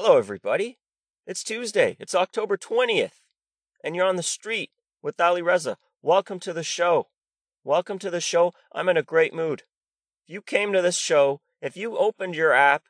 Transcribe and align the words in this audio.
Hello, 0.00 0.16
everybody. 0.16 0.78
It's 1.26 1.42
Tuesday. 1.42 1.96
It's 1.98 2.14
October 2.14 2.56
20th, 2.56 3.18
and 3.82 3.96
you're 3.96 4.06
on 4.06 4.14
the 4.14 4.22
street 4.22 4.70
with 5.02 5.20
Ali 5.20 5.42
Reza. 5.42 5.76
Welcome 6.02 6.38
to 6.38 6.52
the 6.52 6.62
show. 6.62 7.08
Welcome 7.64 7.98
to 7.98 8.08
the 8.08 8.20
show. 8.20 8.54
I'm 8.72 8.88
in 8.88 8.96
a 8.96 9.02
great 9.02 9.34
mood. 9.34 9.64
If 10.24 10.34
you 10.34 10.40
came 10.40 10.72
to 10.72 10.80
this 10.80 10.96
show, 10.96 11.40
if 11.60 11.76
you 11.76 11.98
opened 11.98 12.36
your 12.36 12.52
app 12.52 12.84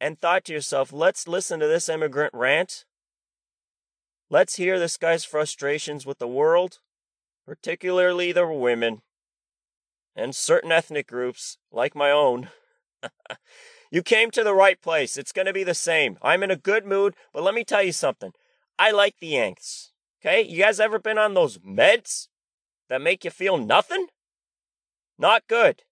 and 0.00 0.20
thought 0.20 0.44
to 0.44 0.52
yourself, 0.52 0.92
let's 0.92 1.26
listen 1.26 1.58
to 1.58 1.66
this 1.66 1.88
immigrant 1.88 2.32
rant, 2.32 2.84
let's 4.30 4.54
hear 4.54 4.78
this 4.78 4.96
guy's 4.96 5.24
frustrations 5.24 6.06
with 6.06 6.20
the 6.20 6.28
world, 6.28 6.78
particularly 7.44 8.30
the 8.30 8.46
women, 8.46 9.02
and 10.14 10.32
certain 10.32 10.70
ethnic 10.70 11.08
groups 11.08 11.58
like 11.72 11.96
my 11.96 12.12
own. 12.12 12.50
you 13.90 14.02
came 14.02 14.30
to 14.32 14.44
the 14.44 14.54
right 14.54 14.80
place. 14.80 15.16
It's 15.16 15.32
going 15.32 15.46
to 15.46 15.52
be 15.52 15.64
the 15.64 15.74
same. 15.74 16.18
I'm 16.22 16.42
in 16.42 16.50
a 16.50 16.56
good 16.56 16.84
mood, 16.84 17.14
but 17.32 17.42
let 17.42 17.54
me 17.54 17.64
tell 17.64 17.82
you 17.82 17.92
something. 17.92 18.32
I 18.78 18.90
like 18.90 19.16
the 19.20 19.28
Yanks. 19.28 19.92
Okay? 20.20 20.42
You 20.42 20.62
guys 20.62 20.80
ever 20.80 20.98
been 20.98 21.18
on 21.18 21.34
those 21.34 21.58
meds 21.58 22.28
that 22.88 23.00
make 23.00 23.24
you 23.24 23.30
feel 23.30 23.58
nothing? 23.58 24.08
Not 25.18 25.46
good. 25.48 25.82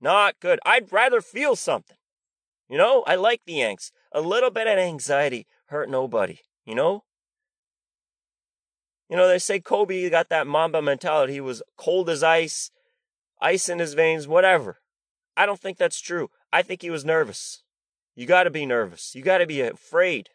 Not 0.00 0.40
good. 0.40 0.58
I'd 0.64 0.92
rather 0.92 1.20
feel 1.20 1.56
something. 1.56 1.96
You 2.68 2.78
know, 2.78 3.04
I 3.06 3.14
like 3.14 3.42
the 3.46 3.54
Yanks. 3.54 3.92
A 4.12 4.20
little 4.20 4.50
bit 4.50 4.66
of 4.66 4.78
anxiety 4.78 5.46
hurt 5.66 5.88
nobody. 5.88 6.40
You 6.64 6.74
know? 6.74 7.04
You 9.08 9.16
know, 9.16 9.28
they 9.28 9.38
say 9.38 9.60
Kobe 9.60 10.08
got 10.10 10.28
that 10.30 10.46
Mamba 10.46 10.82
mentality. 10.82 11.34
He 11.34 11.40
was 11.40 11.62
cold 11.76 12.10
as 12.10 12.22
ice, 12.24 12.70
ice 13.40 13.68
in 13.68 13.78
his 13.78 13.94
veins, 13.94 14.26
whatever. 14.26 14.78
I 15.36 15.46
don't 15.46 15.60
think 15.60 15.78
that's 15.78 16.00
true. 16.00 16.30
I 16.56 16.62
think 16.62 16.80
he 16.80 16.88
was 16.88 17.04
nervous. 17.04 17.62
You 18.14 18.24
got 18.24 18.44
to 18.44 18.50
be 18.50 18.64
nervous. 18.64 19.14
You 19.14 19.20
got 19.20 19.38
to 19.38 19.46
be 19.46 19.60
afraid. 19.60 20.30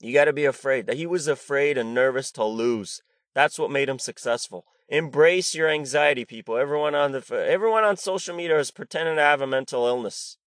You 0.00 0.12
got 0.12 0.24
to 0.24 0.32
be 0.32 0.44
afraid. 0.44 0.86
That 0.86 0.96
he 0.96 1.06
was 1.06 1.28
afraid 1.28 1.78
and 1.78 1.94
nervous 1.94 2.32
to 2.32 2.44
lose. 2.44 3.02
That's 3.32 3.56
what 3.56 3.70
made 3.70 3.88
him 3.88 4.00
successful. 4.00 4.64
Embrace 4.88 5.54
your 5.54 5.68
anxiety, 5.68 6.24
people. 6.24 6.56
Everyone 6.56 6.96
on 6.96 7.12
the 7.12 7.22
everyone 7.32 7.84
on 7.84 7.96
social 7.96 8.34
media 8.34 8.58
is 8.58 8.72
pretending 8.72 9.14
to 9.14 9.22
have 9.22 9.40
a 9.40 9.46
mental 9.46 9.86
illness. 9.86 10.38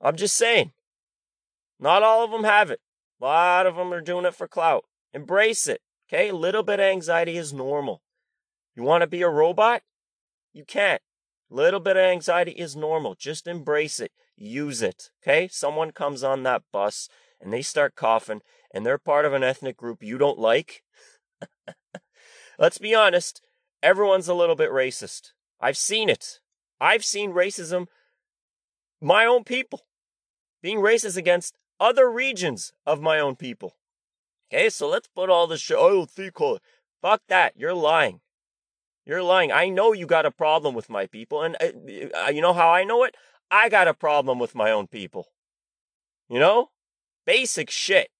I'm 0.00 0.14
just 0.14 0.36
saying. 0.36 0.70
Not 1.80 2.04
all 2.04 2.22
of 2.22 2.30
them 2.30 2.44
have 2.44 2.70
it. 2.70 2.80
A 3.20 3.24
lot 3.24 3.66
of 3.66 3.74
them 3.74 3.92
are 3.92 4.00
doing 4.00 4.24
it 4.24 4.36
for 4.36 4.46
clout. 4.46 4.84
Embrace 5.12 5.66
it. 5.66 5.80
Okay? 6.08 6.28
A 6.28 6.36
little 6.36 6.62
bit 6.62 6.78
of 6.78 6.86
anxiety 6.86 7.36
is 7.36 7.52
normal. 7.52 8.02
You 8.76 8.84
want 8.84 9.00
to 9.02 9.08
be 9.08 9.22
a 9.22 9.28
robot? 9.28 9.82
You 10.52 10.64
can't. 10.64 11.02
Little 11.50 11.80
bit 11.80 11.96
of 11.96 12.04
anxiety 12.04 12.52
is 12.52 12.76
normal. 12.76 13.16
Just 13.16 13.48
embrace 13.48 13.98
it. 13.98 14.12
Use 14.36 14.82
it. 14.82 15.10
Okay? 15.22 15.48
Someone 15.48 15.90
comes 15.90 16.22
on 16.22 16.44
that 16.44 16.62
bus 16.72 17.08
and 17.40 17.52
they 17.52 17.62
start 17.62 17.96
coughing 17.96 18.40
and 18.72 18.86
they're 18.86 18.98
part 18.98 19.24
of 19.24 19.32
an 19.32 19.42
ethnic 19.42 19.76
group 19.76 20.02
you 20.02 20.16
don't 20.16 20.38
like. 20.38 20.84
Let's 22.58 22.78
be 22.78 22.94
honest, 22.94 23.42
everyone's 23.82 24.28
a 24.28 24.34
little 24.34 24.54
bit 24.54 24.70
racist. 24.70 25.32
I've 25.60 25.76
seen 25.76 26.08
it. 26.08 26.38
I've 26.80 27.04
seen 27.04 27.32
racism, 27.32 27.86
my 29.00 29.26
own 29.26 29.44
people, 29.44 29.82
being 30.62 30.78
racist 30.78 31.16
against 31.16 31.56
other 31.78 32.10
regions 32.10 32.72
of 32.86 33.00
my 33.00 33.18
own 33.18 33.36
people. 33.36 33.76
Okay, 34.52 34.68
so 34.70 34.88
let's 34.88 35.08
put 35.08 35.30
all 35.30 35.46
this 35.46 35.60
shit. 35.60 35.76
Oh, 35.78 36.06
Thico. 36.06 36.58
Fuck 37.02 37.22
that. 37.28 37.54
You're 37.56 37.74
lying. 37.74 38.20
You're 39.10 39.24
lying. 39.24 39.50
I 39.50 39.70
know 39.70 39.92
you 39.92 40.06
got 40.06 40.24
a 40.24 40.30
problem 40.30 40.72
with 40.72 40.88
my 40.88 41.06
people. 41.06 41.42
And 41.42 41.56
uh, 41.60 42.26
uh, 42.26 42.30
you 42.30 42.40
know 42.40 42.52
how 42.52 42.70
I 42.70 42.84
know 42.84 43.02
it? 43.02 43.16
I 43.50 43.68
got 43.68 43.88
a 43.88 43.92
problem 43.92 44.38
with 44.38 44.54
my 44.54 44.70
own 44.70 44.86
people. 44.86 45.26
You 46.28 46.38
know? 46.38 46.70
Basic 47.26 47.70
shit. 47.70 48.10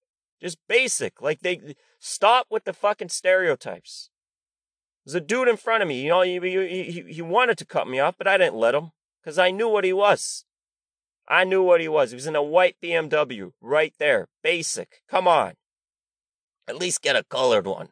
Just 0.42 0.58
basic. 0.68 1.22
Like 1.22 1.42
they 1.42 1.76
stop 2.00 2.48
with 2.50 2.64
the 2.64 2.72
fucking 2.72 3.10
stereotypes. 3.10 4.10
There's 5.06 5.14
a 5.14 5.20
dude 5.20 5.46
in 5.46 5.56
front 5.56 5.84
of 5.84 5.88
me. 5.88 6.02
You 6.02 6.08
know, 6.08 6.22
he, 6.22 6.40
he, 6.40 7.04
he 7.08 7.22
wanted 7.22 7.56
to 7.58 7.64
cut 7.64 7.86
me 7.86 8.00
off, 8.00 8.16
but 8.18 8.26
I 8.26 8.36
didn't 8.36 8.56
let 8.56 8.74
him 8.74 8.90
because 9.22 9.38
I 9.38 9.52
knew 9.52 9.68
what 9.68 9.84
he 9.84 9.92
was. 9.92 10.44
I 11.28 11.44
knew 11.44 11.62
what 11.62 11.80
he 11.80 11.86
was. 11.86 12.10
He 12.10 12.16
was 12.16 12.26
in 12.26 12.34
a 12.34 12.42
white 12.42 12.74
BMW 12.82 13.52
right 13.60 13.94
there. 14.00 14.26
Basic. 14.42 15.02
Come 15.08 15.28
on. 15.28 15.52
At 16.66 16.78
least 16.78 17.00
get 17.00 17.14
a 17.14 17.22
colored 17.22 17.68
one. 17.68 17.90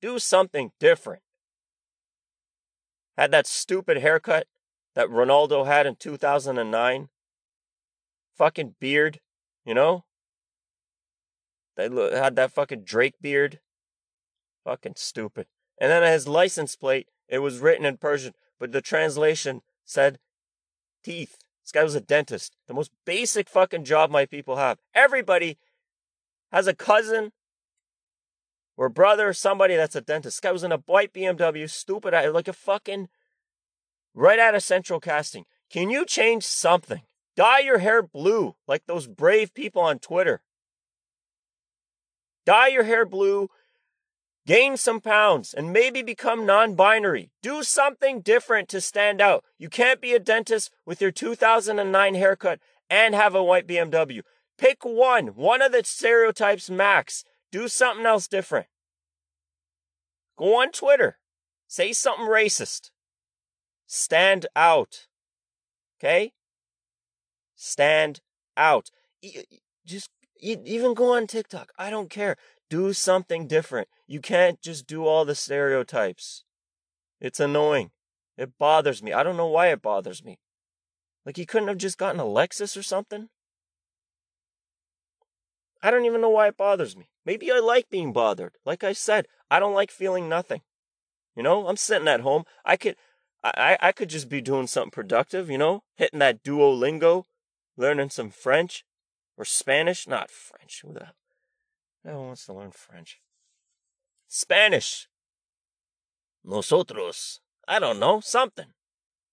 Do 0.00 0.18
something 0.18 0.70
different. 0.80 1.20
Had 3.18 3.32
that 3.32 3.48
stupid 3.48 3.98
haircut 3.98 4.46
that 4.94 5.08
Ronaldo 5.08 5.66
had 5.66 5.86
in 5.86 5.96
2009. 5.96 7.08
Fucking 8.36 8.76
beard, 8.78 9.18
you 9.64 9.74
know? 9.74 10.04
They 11.76 11.88
had 12.16 12.36
that 12.36 12.52
fucking 12.52 12.84
Drake 12.84 13.16
beard. 13.20 13.58
Fucking 14.62 14.94
stupid. 14.96 15.48
And 15.80 15.90
then 15.90 16.04
his 16.04 16.28
license 16.28 16.76
plate, 16.76 17.08
it 17.28 17.40
was 17.40 17.58
written 17.58 17.84
in 17.84 17.96
Persian, 17.96 18.34
but 18.60 18.70
the 18.70 18.80
translation 18.80 19.62
said 19.84 20.20
teeth. 21.02 21.38
This 21.64 21.72
guy 21.72 21.82
was 21.82 21.96
a 21.96 22.00
dentist. 22.00 22.56
The 22.68 22.74
most 22.74 22.92
basic 23.04 23.48
fucking 23.48 23.82
job 23.82 24.12
my 24.12 24.26
people 24.26 24.56
have. 24.56 24.78
Everybody 24.94 25.58
has 26.52 26.68
a 26.68 26.74
cousin 26.74 27.32
or 28.78 28.88
brother 28.88 29.34
somebody 29.34 29.76
that's 29.76 29.94
a 29.94 30.00
dentist. 30.00 30.36
This 30.36 30.40
guy 30.40 30.52
was 30.52 30.64
in 30.64 30.72
a 30.72 30.78
white 30.86 31.12
BMW, 31.12 31.68
stupid, 31.68 32.14
like 32.32 32.48
a 32.48 32.54
fucking 32.54 33.08
right 34.14 34.38
out 34.38 34.54
of 34.54 34.62
central 34.62 35.00
casting. 35.00 35.44
Can 35.68 35.90
you 35.90 36.06
change 36.06 36.44
something? 36.44 37.02
Dye 37.36 37.58
your 37.58 37.78
hair 37.78 38.02
blue 38.02 38.56
like 38.66 38.86
those 38.86 39.06
brave 39.06 39.52
people 39.52 39.82
on 39.82 39.98
Twitter. 39.98 40.40
Dye 42.46 42.68
your 42.68 42.84
hair 42.84 43.04
blue 43.04 43.50
Gain 44.48 44.78
some 44.78 45.02
pounds 45.02 45.52
and 45.52 45.74
maybe 45.74 46.00
become 46.00 46.46
non 46.46 46.74
binary. 46.74 47.30
Do 47.42 47.62
something 47.62 48.22
different 48.22 48.70
to 48.70 48.80
stand 48.80 49.20
out. 49.20 49.44
You 49.58 49.68
can't 49.68 50.00
be 50.00 50.14
a 50.14 50.18
dentist 50.18 50.70
with 50.86 51.02
your 51.02 51.10
2009 51.10 52.14
haircut 52.14 52.58
and 52.88 53.14
have 53.14 53.34
a 53.34 53.44
white 53.44 53.66
BMW. 53.66 54.22
Pick 54.56 54.86
one, 54.86 55.26
one 55.34 55.60
of 55.60 55.72
the 55.72 55.84
stereotypes 55.84 56.70
max. 56.70 57.24
Do 57.50 57.68
something 57.68 58.04
else 58.04 58.28
different. 58.28 58.66
Go 60.36 60.60
on 60.60 60.70
Twitter. 60.70 61.18
Say 61.66 61.92
something 61.92 62.26
racist. 62.26 62.90
Stand 63.86 64.46
out. 64.54 65.06
Okay? 65.98 66.32
Stand 67.56 68.20
out. 68.56 68.90
Just 69.84 70.10
even 70.40 70.94
go 70.94 71.14
on 71.14 71.26
TikTok. 71.26 71.72
I 71.78 71.90
don't 71.90 72.10
care. 72.10 72.36
Do 72.70 72.92
something 72.92 73.46
different. 73.46 73.88
You 74.06 74.20
can't 74.20 74.60
just 74.60 74.86
do 74.86 75.06
all 75.06 75.24
the 75.24 75.34
stereotypes. 75.34 76.44
It's 77.20 77.40
annoying. 77.40 77.90
It 78.36 78.56
bothers 78.58 79.02
me. 79.02 79.12
I 79.12 79.22
don't 79.22 79.36
know 79.36 79.48
why 79.48 79.68
it 79.68 79.82
bothers 79.82 80.22
me. 80.22 80.38
Like 81.26 81.36
he 81.36 81.46
couldn't 81.46 81.68
have 81.68 81.78
just 81.78 81.98
gotten 81.98 82.20
a 82.20 82.24
Lexus 82.24 82.76
or 82.76 82.82
something? 82.82 83.28
I 85.82 85.90
don't 85.90 86.06
even 86.06 86.20
know 86.20 86.30
why 86.30 86.48
it 86.48 86.56
bothers 86.56 86.96
me. 86.96 87.08
Maybe 87.28 87.52
I 87.52 87.58
like 87.58 87.90
being 87.90 88.14
bothered. 88.14 88.54
Like 88.64 88.82
I 88.82 88.94
said, 88.94 89.26
I 89.50 89.60
don't 89.60 89.74
like 89.74 89.90
feeling 89.90 90.30
nothing. 90.30 90.62
You 91.36 91.42
know, 91.42 91.68
I'm 91.68 91.76
sitting 91.76 92.08
at 92.08 92.22
home. 92.22 92.44
I 92.64 92.78
could 92.78 92.96
I, 93.44 93.76
I 93.82 93.92
could 93.92 94.08
just 94.08 94.30
be 94.30 94.40
doing 94.40 94.66
something 94.66 94.90
productive, 94.90 95.50
you 95.50 95.58
know, 95.58 95.82
hitting 95.94 96.20
that 96.20 96.42
Duolingo, 96.42 97.24
learning 97.76 98.08
some 98.08 98.30
French 98.30 98.82
or 99.36 99.44
Spanish. 99.44 100.08
Not 100.08 100.30
French. 100.30 100.80
Who 100.82 100.94
the 100.94 101.08
one 102.02 102.28
wants 102.28 102.46
to 102.46 102.54
learn 102.54 102.70
French. 102.70 103.20
Spanish. 104.26 105.06
Nosotros. 106.42 107.40
I 107.68 107.78
don't 107.78 108.00
know. 108.00 108.20
Something. 108.20 108.72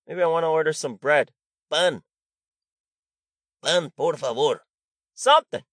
Maybe 0.05 0.21
I 0.21 0.27
want 0.27 0.43
to 0.43 0.49
order 0.49 0.73
some 0.73 0.95
bread. 0.95 1.31
Pan. 1.71 2.03
Pan, 3.63 3.91
por 3.95 4.17
favor. 4.17 4.63
Something. 5.13 5.63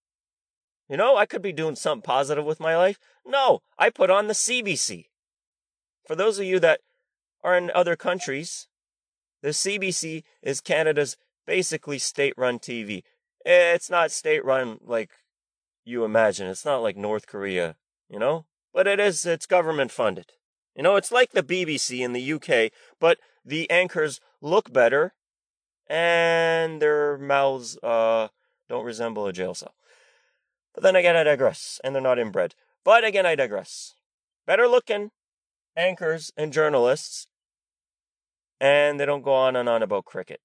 You 0.93 0.99
know, 0.99 1.17
I 1.17 1.25
could 1.25 1.41
be 1.41 1.55
doing 1.55 1.75
something 1.75 2.03
positive 2.03 2.45
with 2.45 2.61
my 2.61 2.77
life. 2.77 2.99
No, 3.25 3.63
I 3.79 3.89
put 3.89 4.11
on 4.11 4.27
the 4.27 4.35
CBC. 4.35 5.07
For 6.07 6.15
those 6.15 6.39
of 6.39 6.45
you 6.45 6.61
that 6.61 6.81
are 7.43 7.57
in 7.57 7.71
other 7.75 7.97
countries, 7.97 8.69
the 9.41 9.55
CBC 9.55 10.23
is 10.43 10.61
Canada's 10.61 11.17
basically 11.47 11.99
state 11.99 12.35
run 12.37 12.59
TV. 12.59 13.05
It's 13.43 13.89
not 13.89 14.11
state 14.11 14.45
run 14.45 14.81
like 14.85 15.13
you 15.83 16.05
imagine. 16.05 16.47
It's 16.47 16.67
not 16.67 16.83
like 16.83 16.99
North 16.99 17.27
Korea, 17.27 17.77
you 18.11 18.19
know? 18.19 18.45
But 18.75 18.87
it 18.87 19.01
is, 19.01 19.25
it's 19.25 19.47
government 19.47 19.93
funded. 19.93 20.33
You 20.77 20.83
know, 20.83 20.97
it's 20.97 21.11
like 21.11 21.31
the 21.31 21.43
BBC 21.43 22.01
in 22.01 22.13
the 22.13 22.33
UK, 22.35 22.71
but 23.01 23.17
the 23.43 23.71
anchors 23.71 24.21
look 24.43 24.71
better 24.71 25.15
and 25.89 26.83
their 26.83 27.17
mouths 27.17 27.79
uh, 27.83 28.29
don't 28.69 28.85
resemble 28.85 29.27
a 29.27 29.33
jail 29.33 29.55
cell. 29.55 29.73
But 30.75 30.83
then 30.83 30.97
again, 30.97 31.17
I 31.17 31.23
digress, 31.23 31.81
and 31.85 31.95
they're 31.95 32.03
not 32.03 32.19
inbred. 32.19 32.55
But 32.85 33.05
again, 33.05 33.27
I 33.27 33.35
digress. 33.35 33.95
Better 34.47 34.67
looking 34.67 35.11
anchors 35.77 36.33
and 36.37 36.53
journalists, 36.53 37.27
and 38.61 38.99
they 38.99 39.07
don't 39.07 39.23
go 39.23 39.33
on 39.33 39.57
and 39.57 39.69
on 39.69 39.83
about 39.83 40.05
cricket. 40.05 40.41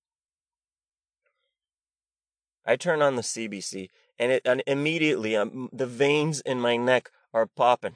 I 2.65 2.75
turn 2.75 3.01
on 3.01 3.15
the 3.15 3.21
CBC, 3.21 3.89
and 4.19 4.31
it 4.31 4.41
and 4.45 4.61
immediately 4.67 5.35
um, 5.35 5.69
the 5.71 5.87
veins 5.87 6.41
in 6.41 6.59
my 6.59 6.75
neck 6.75 7.09
are 7.33 7.45
popping. 7.45 7.95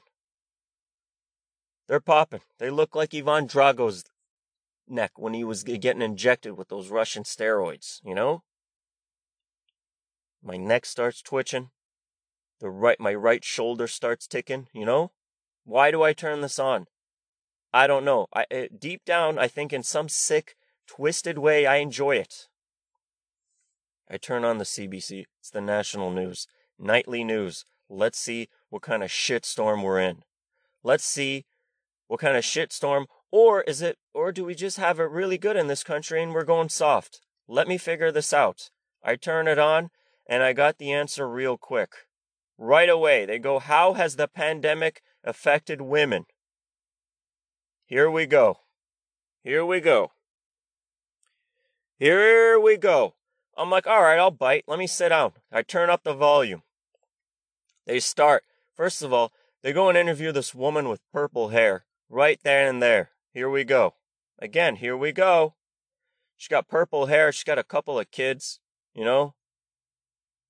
They're 1.87 1.99
popping. 1.99 2.41
They 2.57 2.69
look 2.69 2.95
like 2.95 3.13
Ivan 3.13 3.47
Drago's 3.47 4.05
neck 4.87 5.11
when 5.17 5.33
he 5.33 5.43
was 5.43 5.63
getting 5.63 6.01
injected 6.01 6.53
with 6.53 6.69
those 6.69 6.89
Russian 6.89 7.23
steroids, 7.23 7.99
you 8.05 8.15
know? 8.15 8.43
My 10.41 10.57
neck 10.57 10.85
starts 10.85 11.21
twitching. 11.21 11.69
The 12.61 12.69
right 12.69 12.99
my 12.99 13.13
right 13.15 13.43
shoulder 13.43 13.87
starts 13.87 14.27
ticking, 14.27 14.67
you 14.71 14.85
know? 14.85 15.11
Why 15.65 15.89
do 15.89 16.03
I 16.03 16.13
turn 16.13 16.41
this 16.41 16.59
on? 16.59 16.85
I 17.73 17.87
don't 17.87 18.05
know. 18.05 18.27
I 18.31 18.45
it, 18.51 18.79
deep 18.79 19.03
down 19.03 19.39
I 19.39 19.47
think 19.47 19.73
in 19.73 19.81
some 19.81 20.07
sick 20.07 20.55
twisted 20.85 21.39
way 21.39 21.65
I 21.65 21.77
enjoy 21.77 22.17
it. 22.17 22.47
I 24.07 24.17
turn 24.17 24.45
on 24.45 24.59
the 24.59 24.63
CBC. 24.63 25.25
It's 25.39 25.49
the 25.49 25.59
national 25.59 26.11
news, 26.11 26.47
nightly 26.77 27.23
news. 27.23 27.65
Let's 27.89 28.19
see 28.19 28.47
what 28.69 28.83
kind 28.83 29.01
of 29.01 29.09
shitstorm 29.09 29.83
we're 29.83 29.99
in. 29.99 30.21
Let's 30.83 31.03
see 31.03 31.45
what 32.07 32.19
kind 32.19 32.37
of 32.37 32.43
shitstorm 32.43 33.05
or 33.31 33.61
is 33.61 33.81
it 33.81 33.97
or 34.13 34.31
do 34.31 34.45
we 34.45 34.53
just 34.53 34.77
have 34.77 34.99
it 34.99 35.09
really 35.09 35.39
good 35.39 35.55
in 35.55 35.65
this 35.65 35.83
country 35.83 36.21
and 36.21 36.31
we're 36.31 36.43
going 36.43 36.69
soft? 36.69 37.21
Let 37.47 37.67
me 37.67 37.79
figure 37.79 38.11
this 38.11 38.33
out. 38.33 38.69
I 39.03 39.15
turn 39.15 39.47
it 39.47 39.57
on 39.57 39.89
and 40.29 40.43
I 40.43 40.53
got 40.53 40.77
the 40.77 40.91
answer 40.91 41.27
real 41.27 41.57
quick. 41.57 41.89
Right 42.63 42.89
away, 42.89 43.25
they 43.25 43.39
go, 43.39 43.57
How 43.57 43.93
has 43.93 44.17
the 44.17 44.27
pandemic 44.27 45.01
affected 45.23 45.81
women? 45.81 46.27
Here 47.87 48.07
we 48.07 48.27
go. 48.27 48.59
Here 49.43 49.65
we 49.65 49.79
go. 49.79 50.11
Here 51.97 52.59
we 52.59 52.77
go. 52.77 53.15
I'm 53.57 53.71
like, 53.71 53.87
all 53.87 54.03
right, 54.03 54.19
I'll 54.19 54.29
bite. 54.29 54.65
Let 54.67 54.77
me 54.77 54.85
sit 54.85 55.09
down. 55.09 55.31
I 55.51 55.63
turn 55.63 55.89
up 55.89 56.03
the 56.03 56.13
volume. 56.13 56.61
They 57.87 57.99
start. 57.99 58.43
First 58.75 59.01
of 59.01 59.11
all, 59.11 59.31
they 59.63 59.73
go 59.73 59.89
and 59.89 59.97
interview 59.97 60.31
this 60.31 60.53
woman 60.53 60.87
with 60.87 61.01
purple 61.11 61.47
hair 61.49 61.85
right 62.09 62.39
there 62.43 62.69
and 62.69 62.79
there. 62.79 63.09
Here 63.33 63.49
we 63.49 63.63
go. 63.63 63.95
Again, 64.37 64.75
here 64.75 64.95
we 64.95 65.11
go. 65.11 65.55
She's 66.37 66.47
got 66.47 66.67
purple 66.67 67.07
hair. 67.07 67.31
She's 67.31 67.43
got 67.43 67.57
a 67.57 67.63
couple 67.63 67.97
of 67.97 68.11
kids, 68.11 68.59
you 68.93 69.03
know. 69.03 69.33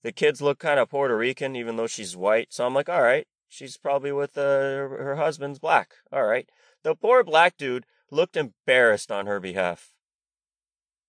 The 0.04 0.12
kids 0.12 0.42
look 0.42 0.60
kind 0.60 0.80
of 0.80 0.90
Puerto 0.90 1.16
Rican, 1.16 1.56
even 1.56 1.76
though 1.76 1.88
she's 1.88 2.18
white. 2.18 2.52
So 2.52 2.66
I'm 2.66 2.74
like, 2.74 2.90
all 2.90 3.04
right, 3.04 3.28
she's 3.48 3.78
probably 3.78 4.12
with 4.12 4.38
uh, 4.38 4.42
her 4.42 5.16
husband's 5.16 5.60
black. 5.60 5.92
All 6.12 6.26
right. 6.26 6.50
The 6.84 6.96
poor 6.96 7.24
black 7.24 7.58
dude 7.58 7.86
looked 8.10 8.36
embarrassed 8.36 9.12
on 9.12 9.28
her 9.28 9.40
behalf. 9.40 9.92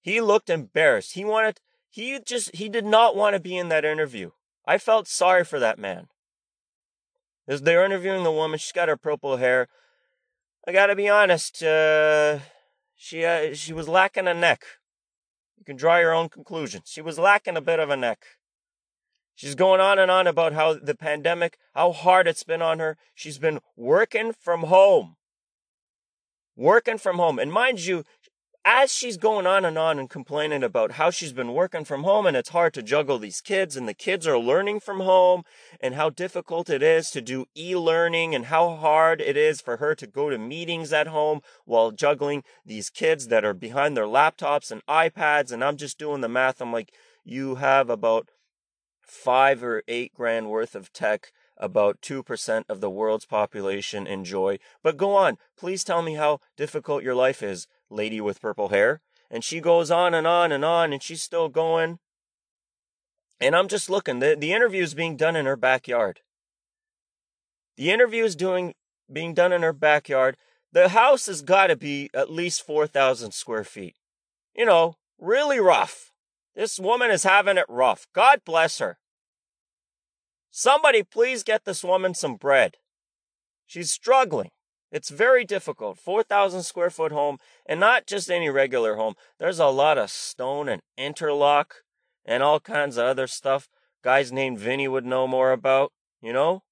He 0.03 0.21
looked 0.21 0.51
embarrassed. 0.51 1.15
He 1.15 1.25
wanted, 1.25 1.61
he 1.89 2.19
just, 2.21 2.55
he 2.55 2.69
did 2.69 2.85
not 2.85 3.17
want 3.17 3.35
to 3.35 3.41
be 3.41 3.57
in 3.57 3.69
that 3.69 3.85
interview. 3.85 4.33
I 4.67 4.79
felt 4.79 5.09
sorry 5.09 5.45
for 5.45 5.59
that 5.59 5.79
man. 5.79 6.09
As 7.49 7.63
they're 7.63 7.85
interviewing 7.85 8.25
the 8.25 8.31
woman, 8.31 8.59
she's 8.59 8.73
got 8.73 8.89
her 8.89 8.97
purple 8.97 9.39
hair. 9.39 9.69
I 10.67 10.73
gotta 10.73 10.95
be 10.95 11.09
honest, 11.09 11.63
uh, 11.63 12.39
she, 12.95 13.25
uh, 13.25 13.55
she 13.55 13.73
was 13.73 13.89
lacking 13.89 14.29
a 14.29 14.35
neck. 14.35 14.65
You 15.59 15.65
can 15.65 15.77
draw 15.77 15.99
your 15.99 16.13
own 16.13 16.29
conclusions. 16.29 16.85
She 16.87 17.03
was 17.03 17.19
lacking 17.19 17.57
a 17.57 17.61
bit 17.61 17.81
of 17.81 17.91
a 17.91 17.97
neck. 17.97 18.25
She's 19.43 19.57
going 19.57 19.81
on 19.81 19.99
and 19.99 20.09
on 20.09 20.29
about 20.29 20.53
how 20.53 20.75
the 20.75 20.95
pandemic, 20.95 21.59
how 21.75 21.91
hard 21.91 22.29
it's 22.29 22.45
been 22.45 22.63
on 22.63 22.79
her. 22.79 22.97
She's 23.13 23.39
been 23.39 23.59
working 23.75 24.33
from 24.33 24.63
home. 24.63 25.17
Working 26.55 26.97
from 26.97 27.17
home. 27.17 27.41
And 27.41 27.53
mind 27.53 27.85
you, 27.85 28.05
as 28.65 28.95
she's 28.95 29.17
going 29.17 29.45
on 29.45 29.65
and 29.65 29.77
on 29.77 29.99
and 29.99 30.09
complaining 30.09 30.63
about 30.63 30.93
how 30.93 31.11
she's 31.11 31.33
been 31.33 31.55
working 31.55 31.85
from 31.85 32.05
home 32.05 32.25
and 32.25 32.37
it's 32.37 32.51
hard 32.51 32.73
to 32.75 32.85
juggle 32.85 33.19
these 33.19 33.41
kids 33.41 33.77
and 33.77 33.89
the 33.89 33.95
kids 33.95 34.29
are 34.29 34.39
learning 34.39 34.79
from 34.79 35.01
home 35.01 35.43
and 35.81 35.97
how 35.97 36.09
difficult 36.09 36.71
it 36.71 36.81
is 36.81 37.11
to 37.11 37.21
do 37.21 37.47
e-learning 37.57 38.37
and 38.37 38.45
how 38.45 38.77
hard 38.77 39.21
it 39.21 39.37
is 39.37 39.61
for 39.61 39.79
her 39.79 39.97
to 39.97 40.07
go 40.07 40.31
to 40.31 40.39
meetings 40.39 40.93
at 40.93 41.09
home 41.09 41.41
while 41.65 41.91
juggling 41.91 42.45
these 42.65 42.91
kids 42.91 43.27
that 43.27 43.45
are 43.45 43.55
behind 43.55 43.97
their 43.97 44.05
laptops 44.05 44.71
and 44.71 44.87
iPads 44.87 45.51
and 45.51 45.65
I'm 45.65 45.77
just 45.77 45.99
doing 45.99 46.21
the 46.21 46.29
math 46.29 46.61
I'm 46.61 46.73
like 46.73 46.95
you 47.25 47.57
have 47.57 47.91
about 47.91 48.29
five 49.03 49.63
or 49.63 49.83
eight 49.89 50.15
grand 50.15 50.51
worth 50.51 50.75
of 50.75 50.93
tech 50.93 51.33
about 51.57 52.01
2% 52.01 52.65
of 52.69 52.81
the 52.81 52.91
world's 52.91 53.27
population 53.27 54.07
enjoy. 54.07 54.59
But 54.83 54.97
go 54.97 55.15
on, 55.15 55.39
please 55.57 55.85
tell 55.85 56.03
me 56.03 56.15
how 56.15 56.41
difficult 56.57 57.03
your 57.03 57.15
life 57.15 57.43
is, 57.43 57.67
lady 57.89 58.21
with 58.21 58.41
purple 58.41 58.69
hair. 58.69 59.01
And 59.31 59.45
she 59.45 59.61
goes 59.61 59.91
on 59.91 60.13
and 60.13 60.27
on 60.27 60.53
and 60.53 60.65
on, 60.65 60.93
and 60.93 61.03
she's 61.03 61.23
still 61.23 61.49
going. 61.49 61.99
And 63.41 63.57
I'm 63.57 63.69
just 63.69 63.89
looking. 63.89 64.19
The, 64.19 64.37
the 64.39 64.53
interview 64.53 64.83
is 64.83 64.95
being 64.95 65.17
done 65.17 65.37
in 65.37 65.47
her 65.47 65.57
backyard. 65.57 66.21
The 67.77 67.91
interview 67.91 68.25
is 68.25 68.37
doing 68.37 68.75
being 69.11 69.35
done 69.35 69.53
in 69.53 69.63
her 69.63 69.73
backyard. 69.73 70.37
The 70.73 70.91
house 70.91 71.27
has 71.27 71.43
got 71.43 71.67
to 71.67 71.77
be 71.77 72.09
at 72.15 72.31
least 72.31 72.65
4,000 72.65 73.33
square 73.33 73.65
feet. 73.65 73.97
You 74.55 74.65
know, 74.65 74.97
really 75.19 75.61
rough. 75.61 76.12
This 76.55 76.79
woman 76.79 77.11
is 77.11 77.25
having 77.25 77.57
it 77.57 77.67
rough. 77.69 78.07
God 78.15 78.41
bless 78.45 78.79
her. 78.79 78.99
Somebody 80.51 81.03
please 81.03 81.43
get 81.43 81.65
this 81.65 81.83
woman 81.83 82.15
some 82.15 82.37
bread. 82.37 82.77
She's 83.67 83.91
struggling. 83.91 84.51
It's 84.91 85.09
very 85.09 85.47
difficult. 85.47 85.99
4,000 85.99 86.63
square 86.63 86.91
foot 86.91 87.13
home, 87.13 87.39
and 87.65 87.81
not 87.81 88.07
just 88.07 88.31
any 88.31 88.51
regular 88.51 88.97
home. 88.97 89.15
There's 89.39 89.59
a 89.59 89.67
lot 89.67 89.97
of 89.97 90.11
stone 90.11 90.69
and 90.69 90.83
interlock 90.99 91.77
and 92.27 92.43
all 92.43 92.61
kinds 92.61 92.99
of 92.99 93.07
other 93.07 93.27
stuff 93.27 93.69
guys 94.03 94.33
named 94.33 94.59
Vinny 94.59 94.89
would 94.89 95.07
know 95.07 95.27
more 95.27 95.53
about, 95.53 95.93
you 96.21 96.33
know? 96.33 96.63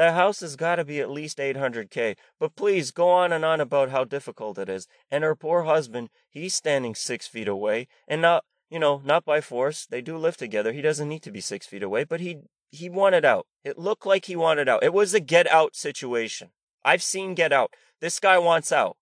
The 0.00 0.12
house 0.12 0.40
has 0.40 0.56
got 0.56 0.76
to 0.76 0.84
be 0.86 0.98
at 0.98 1.10
least 1.10 1.36
800k. 1.36 2.16
But 2.38 2.56
please 2.56 2.90
go 2.90 3.10
on 3.10 3.34
and 3.34 3.44
on 3.44 3.60
about 3.60 3.90
how 3.90 4.04
difficult 4.04 4.56
it 4.56 4.70
is. 4.70 4.88
And 5.10 5.22
her 5.22 5.36
poor 5.36 5.64
husband, 5.64 6.08
he's 6.30 6.54
standing 6.54 6.94
six 6.94 7.26
feet 7.26 7.46
away. 7.46 7.86
And 8.08 8.22
not, 8.22 8.44
you 8.70 8.78
know, 8.78 9.02
not 9.04 9.26
by 9.26 9.42
force. 9.42 9.84
They 9.84 10.00
do 10.00 10.16
live 10.16 10.38
together. 10.38 10.72
He 10.72 10.80
doesn't 10.80 11.06
need 11.06 11.22
to 11.24 11.30
be 11.30 11.42
six 11.42 11.66
feet 11.66 11.82
away, 11.82 12.04
but 12.04 12.20
he, 12.20 12.38
he 12.70 12.88
wanted 12.88 13.26
out. 13.26 13.46
It 13.62 13.76
looked 13.76 14.06
like 14.06 14.24
he 14.24 14.36
wanted 14.36 14.70
out. 14.70 14.82
It 14.82 14.94
was 14.94 15.12
a 15.12 15.20
get 15.20 15.46
out 15.52 15.76
situation. 15.76 16.48
I've 16.82 17.02
seen 17.02 17.34
get 17.34 17.52
out. 17.52 17.74
This 18.00 18.20
guy 18.20 18.38
wants 18.38 18.72
out. 18.72 18.96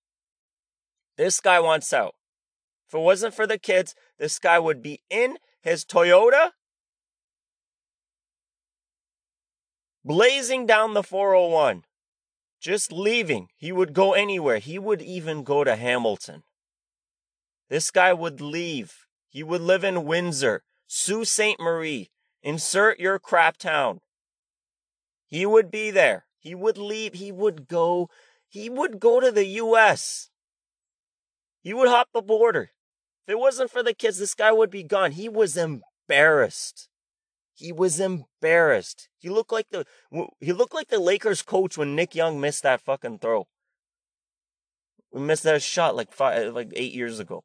This 1.17 1.39
guy 1.39 1.61
wants 1.61 1.93
out. 1.93 2.17
If 2.89 2.95
it 2.95 3.03
wasn't 3.03 3.35
for 3.35 3.47
the 3.47 3.61
kids, 3.61 3.95
this 4.19 4.41
guy 4.41 4.59
would 4.59 4.83
be 4.83 5.03
in 5.09 5.39
his 5.63 5.85
Toyota 5.85 6.51
blazing 10.09 10.65
down 10.65 10.95
the 10.95 11.03
401, 11.03 11.85
just 12.59 12.91
leaving. 12.91 13.49
He 13.59 13.71
would 13.71 13.93
go 13.93 14.15
anywhere. 14.15 14.57
He 14.57 14.79
would 14.79 15.03
even 15.03 15.45
go 15.45 15.65
to 15.65 15.77
Hamilton. 15.77 16.45
This 17.69 17.91
guy 17.91 18.15
would 18.15 18.41
leave. 18.41 19.05
He 19.29 19.43
would 19.43 19.61
live 19.61 19.85
in 19.85 20.07
Windsor, 20.07 20.63
Sault 20.87 21.27
Ste. 21.27 21.61
Marie, 21.61 22.09
insert 22.43 22.99
your 22.99 23.19
crap 23.19 23.59
town. 23.59 24.01
He 25.27 25.45
would 25.45 25.71
be 25.71 25.91
there. 25.91 26.25
He 26.39 26.55
would 26.55 26.79
leave. 26.79 27.13
He 27.13 27.31
would 27.31 27.69
go. 27.69 28.09
He 28.49 28.71
would 28.71 28.99
go 28.99 29.21
to 29.21 29.31
the 29.31 29.45
U.S. 29.45 30.31
He 31.61 31.75
would 31.75 31.89
hop 31.89 32.09
the 32.15 32.23
border. 32.23 32.71
If 33.27 33.33
it 33.33 33.39
wasn't 33.39 33.71
for 33.71 33.83
the 33.83 33.93
kids, 33.93 34.19
this 34.19 34.35
guy 34.35 34.53
would 34.53 34.71
be 34.71 34.83
gone. 34.83 35.13
He 35.13 35.29
was 35.29 35.59
embarrassed. 35.59 36.89
He 37.59 37.73
was 37.73 37.99
embarrassed. 37.99 39.09
He 39.19 39.29
looked 39.29 39.51
like 39.51 39.67
the 39.71 39.85
he 40.39 40.53
looked 40.53 40.75
like 40.75 40.89
the 40.89 41.01
Lakers 41.01 41.43
coach 41.43 41.77
when 41.77 41.97
Nick 41.97 42.15
Young 42.15 42.41
missed 42.41 42.63
that 42.63 42.81
fucking 42.81 43.19
throw. 43.19 43.49
We 45.13 45.21
missed 45.23 45.43
that 45.43 45.61
shot 45.61 45.97
like 45.97 46.13
five, 46.13 46.47
uh, 46.47 46.53
like 46.53 46.71
eight 46.77 46.93
years 46.93 47.19
ago. 47.19 47.43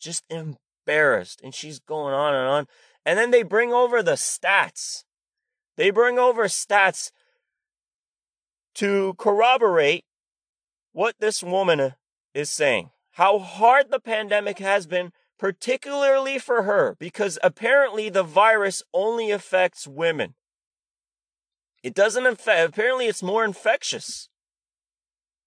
Just 0.00 0.24
embarrassed, 0.30 1.42
and 1.42 1.54
she's 1.54 1.78
going 1.78 2.14
on 2.14 2.34
and 2.34 2.48
on. 2.48 2.66
And 3.04 3.18
then 3.18 3.32
they 3.32 3.42
bring 3.42 3.70
over 3.70 4.02
the 4.02 4.12
stats. 4.12 5.04
They 5.76 5.90
bring 5.90 6.18
over 6.18 6.44
stats 6.44 7.10
to 8.76 9.12
corroborate 9.18 10.06
what 10.92 11.16
this 11.18 11.42
woman 11.42 11.92
is 12.32 12.48
saying. 12.48 12.92
How 13.12 13.38
hard 13.38 13.90
the 13.90 14.00
pandemic 14.00 14.58
has 14.58 14.86
been 14.86 15.12
particularly 15.44 16.38
for 16.38 16.62
her, 16.62 16.96
because 16.98 17.38
apparently 17.42 18.08
the 18.08 18.22
virus 18.22 18.82
only 18.94 19.30
affects 19.30 19.86
women. 19.86 20.32
It 21.82 21.92
doesn't 21.92 22.24
affect, 22.24 22.66
apparently 22.66 23.08
it's 23.08 23.22
more 23.22 23.44
infectious. 23.44 24.30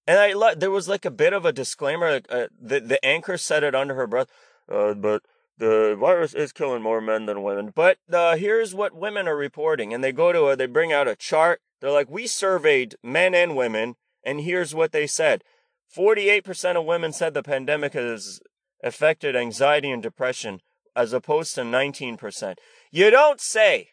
And 0.05 0.19
I 0.19 0.53
there 0.53 0.69
was 0.69 0.87
like 0.87 1.03
a 1.03 1.09
bit 1.09 1.33
of 1.33 1.45
a 1.45 1.51
disclaimer. 1.51 2.21
Uh, 2.29 2.45
the 2.61 2.79
the 2.79 3.03
anchor 3.03 3.39
said 3.39 3.63
it 3.63 3.73
under 3.73 3.95
her 3.95 4.05
breath, 4.05 4.27
uh, 4.71 4.93
but 4.93 5.23
the 5.57 5.97
virus 5.99 6.35
is 6.35 6.51
killing 6.51 6.83
more 6.83 7.01
men 7.01 7.25
than 7.25 7.41
women. 7.41 7.71
But 7.73 7.97
uh, 8.13 8.35
here's 8.35 8.75
what 8.75 8.93
women 8.93 9.27
are 9.27 9.35
reporting, 9.35 9.95
and 9.95 10.03
they 10.03 10.11
go 10.11 10.31
to 10.31 10.49
a, 10.49 10.55
they 10.55 10.67
bring 10.67 10.93
out 10.93 11.07
a 11.07 11.15
chart. 11.15 11.59
They're 11.81 11.89
like, 11.89 12.07
we 12.07 12.27
surveyed 12.27 12.97
men 13.01 13.33
and 13.33 13.55
women, 13.55 13.95
and 14.23 14.41
here's 14.41 14.75
what 14.75 14.91
they 14.91 15.07
said: 15.07 15.43
48% 15.91 16.75
of 16.75 16.85
women 16.85 17.13
said 17.13 17.33
the 17.33 17.41
pandemic 17.41 17.93
has 17.93 18.39
affected 18.83 19.35
anxiety 19.35 19.91
and 19.91 20.01
depression 20.03 20.61
as 20.95 21.13
opposed 21.13 21.55
to 21.55 21.61
19%. 21.61 22.55
You 22.91 23.11
don't 23.11 23.39
say. 23.41 23.89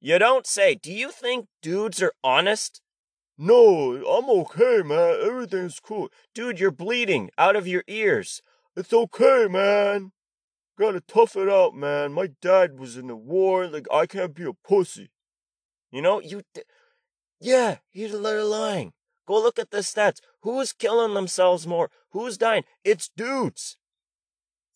You 0.00 0.18
don't 0.18 0.46
say. 0.46 0.74
Do 0.74 0.92
you 0.92 1.10
think 1.10 1.46
dudes 1.62 2.02
are 2.02 2.12
honest? 2.24 2.80
No, 3.38 3.94
I'm 4.06 4.28
okay, 4.42 4.82
man. 4.84 5.18
Everything's 5.22 5.80
cool. 5.80 6.08
Dude, 6.34 6.60
you're 6.60 6.70
bleeding 6.70 7.30
out 7.38 7.56
of 7.56 7.66
your 7.66 7.84
ears. 7.86 8.42
It's 8.76 8.92
okay, 8.92 9.46
man. 9.48 10.12
Gotta 10.78 11.00
tough 11.00 11.36
it 11.36 11.48
out, 11.48 11.74
man. 11.74 12.12
My 12.12 12.28
dad 12.40 12.78
was 12.78 12.96
in 12.96 13.06
the 13.06 13.16
war. 13.16 13.66
Like, 13.66 13.86
I 13.92 14.06
can't 14.06 14.34
be 14.34 14.44
a 14.44 14.52
pussy. 14.52 15.10
You 15.90 16.02
know, 16.02 16.20
you. 16.20 16.42
Th- 16.54 16.66
Yeah, 17.40 17.78
he's 17.90 18.12
a 18.14 18.18
letter 18.20 18.44
lying. 18.44 18.92
Go 19.30 19.40
look 19.40 19.60
at 19.60 19.70
the 19.70 19.78
stats. 19.78 20.18
Who's 20.42 20.72
killing 20.72 21.14
themselves 21.14 21.64
more? 21.64 21.88
Who's 22.10 22.36
dying? 22.36 22.64
It's 22.82 23.08
dudes. 23.16 23.76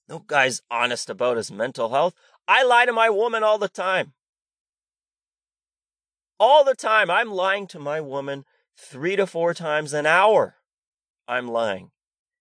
No 0.09 0.21
guy's 0.21 0.63
honest 0.71 1.11
about 1.11 1.39
his 1.39 1.51
mental 1.51 1.89
health. 1.89 2.15
I 2.47 2.63
lie 2.63 2.87
to 2.87 2.93
my 2.93 3.11
woman 3.11 3.43
all 3.43 3.59
the 3.59 3.69
time. 3.69 4.13
All 6.39 6.63
the 6.63 6.77
time. 6.77 7.11
I'm 7.11 7.33
lying 7.33 7.67
to 7.67 7.81
my 7.81 8.01
woman 8.01 8.45
three 8.79 9.17
to 9.17 9.27
four 9.27 9.55
times 9.55 9.93
an 9.93 10.07
hour. 10.07 10.55
I'm 11.27 11.49
lying. 11.49 11.91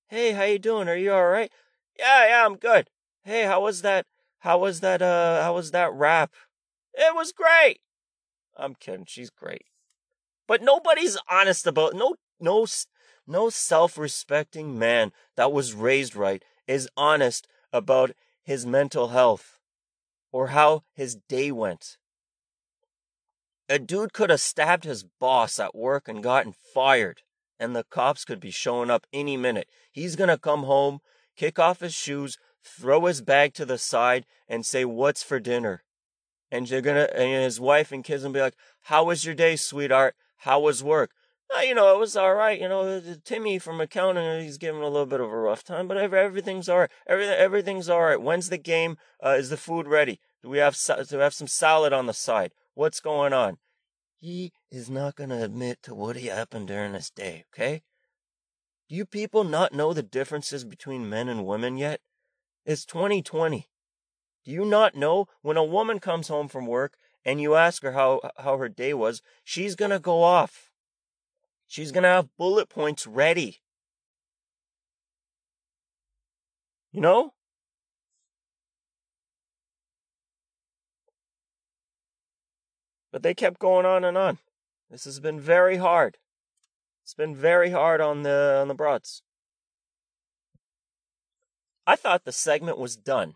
Hey, 0.08 0.34
how 0.34 0.43
you 0.43 0.60
doing? 0.60 0.88
Are 0.88 0.96
you 0.96 1.13
all 1.13 1.25
right? 1.25 1.51
Yeah, 1.98 2.27
yeah, 2.27 2.46
I'm 2.46 2.58
good. 2.58 2.91
Hey, 3.24 3.46
how 3.46 3.63
was 3.63 3.82
that? 3.82 4.05
How 4.41 4.60
was 4.60 4.82
that? 4.82 5.01
Uh, 5.01 5.41
how 5.41 5.55
was 5.55 5.72
that 5.72 5.91
rap? 5.91 6.32
It 6.93 7.15
was 7.15 7.32
great. 7.32 7.79
I'm 8.55 8.75
kidding. 8.75 9.05
She's 9.08 9.32
great. 9.32 9.63
But 10.47 10.62
nobody's 10.62 11.17
honest 11.29 11.67
about 11.67 11.93
no 11.93 12.15
no 12.39 12.65
no 13.25 13.50
self-respecting 13.50 14.77
man 14.77 15.12
that 15.35 15.51
was 15.51 15.73
raised 15.73 16.15
right 16.15 16.43
is 16.67 16.89
honest 16.97 17.47
about 17.71 18.12
his 18.43 18.65
mental 18.65 19.09
health 19.09 19.59
or 20.31 20.47
how 20.47 20.83
his 20.93 21.15
day 21.15 21.51
went. 21.51 21.97
A 23.69 23.79
dude 23.79 24.12
could 24.13 24.29
have 24.29 24.41
stabbed 24.41 24.83
his 24.83 25.03
boss 25.03 25.59
at 25.59 25.73
work 25.73 26.07
and 26.07 26.21
gotten 26.21 26.53
fired, 26.53 27.21
and 27.59 27.75
the 27.75 27.85
cops 27.85 28.25
could 28.25 28.39
be 28.39 28.51
showing 28.51 28.89
up 28.89 29.07
any 29.13 29.38
minute. 29.38 29.69
He's 29.91 30.17
gonna 30.17 30.38
come 30.38 30.63
home, 30.63 31.00
kick 31.38 31.59
off 31.59 31.79
his 31.79 31.93
shoes, 31.93 32.38
throw 32.63 33.05
his 33.05 33.21
bag 33.21 33.53
to 33.53 33.65
the 33.65 33.77
side, 33.77 34.25
and 34.50 34.65
say, 34.65 34.83
What's 34.83 35.23
for 35.23 35.39
dinner? 35.39 35.83
And 36.51 36.69
you're 36.69 36.81
gonna 36.81 37.09
and 37.15 37.43
his 37.43 37.59
wife 37.59 37.91
and 37.91 38.03
kids 38.03 38.23
will 38.23 38.31
be 38.31 38.41
like, 38.41 38.57
How 38.81 39.05
was 39.05 39.23
your 39.23 39.35
day, 39.35 39.55
sweetheart? 39.55 40.15
How 40.43 40.59
was 40.59 40.83
work? 40.83 41.12
Uh, 41.55 41.62
you 41.62 41.73
know, 41.73 41.95
it 41.95 42.00
was 42.00 42.17
all 42.17 42.35
right. 42.35 42.59
You 42.59 42.67
know, 42.67 43.01
Timmy 43.23 43.59
from 43.59 43.79
accounting, 43.79 44.43
he's 44.43 44.57
giving 44.57 44.81
a 44.81 44.88
little 44.88 45.05
bit 45.05 45.21
of 45.21 45.31
a 45.31 45.38
rough 45.38 45.63
time, 45.63 45.88
but 45.88 45.95
everything's 45.97 46.67
all 46.67 46.79
right. 46.79 46.91
Everything, 47.07 47.35
everything's 47.35 47.88
all 47.88 48.01
right. 48.01 48.21
When's 48.21 48.50
the 48.50 48.57
game? 48.57 48.97
Uh, 49.23 49.35
is 49.38 49.50
the 49.50 49.57
food 49.57 49.88
ready? 49.88 50.19
Do 50.41 50.50
we 50.50 50.57
have 50.57 50.77
do 51.09 51.17
we 51.17 51.23
have 51.23 51.33
some 51.33 51.47
salad 51.47 51.93
on 51.93 52.07
the 52.07 52.13
side? 52.13 52.51
What's 52.73 53.00
going 53.00 53.31
on? 53.31 53.57
He 54.19 54.51
is 54.69 54.89
not 54.89 55.15
going 55.15 55.29
to 55.29 55.43
admit 55.43 55.79
to 55.83 55.95
what 55.95 56.17
he 56.17 56.27
happened 56.27 56.67
during 56.67 56.91
this 56.91 57.09
day. 57.09 57.45
Okay? 57.53 57.83
Do 58.89 58.95
you 58.95 59.05
people 59.05 59.45
not 59.45 59.73
know 59.73 59.93
the 59.93 60.03
differences 60.03 60.65
between 60.65 61.09
men 61.09 61.29
and 61.29 61.45
women 61.45 61.77
yet? 61.77 62.01
It's 62.65 62.85
2020. 62.85 63.69
Do 64.43 64.51
you 64.51 64.65
not 64.65 64.95
know 64.95 65.27
when 65.41 65.55
a 65.55 65.63
woman 65.63 66.00
comes 66.00 66.27
home 66.27 66.50
from 66.50 66.67
work 66.67 66.97
and 67.25 67.39
you 67.39 67.55
ask 67.55 67.83
her 67.83 67.93
how, 67.93 68.21
how 68.37 68.57
her 68.57 68.69
day 68.69 68.93
was, 68.93 69.21
she's 69.43 69.75
going 69.75 69.91
to 69.91 69.99
go 69.99 70.23
off. 70.23 70.69
She's 71.67 71.91
going 71.91 72.03
to 72.03 72.09
have 72.09 72.35
bullet 72.37 72.69
points 72.69 73.07
ready. 73.07 73.61
You 76.91 77.01
know? 77.01 77.33
But 83.11 83.23
they 83.23 83.33
kept 83.33 83.59
going 83.59 83.85
on 83.85 84.03
and 84.03 84.17
on. 84.17 84.39
This 84.89 85.05
has 85.05 85.19
been 85.19 85.39
very 85.39 85.77
hard. 85.77 86.17
It's 87.03 87.13
been 87.13 87.35
very 87.35 87.69
hard 87.69 87.99
on 87.99 88.23
the 88.23 88.59
on 88.61 88.69
the 88.69 88.73
broads. 88.73 89.21
I 91.85 91.95
thought 91.95 92.23
the 92.23 92.31
segment 92.31 92.77
was 92.77 92.95
done. 92.95 93.35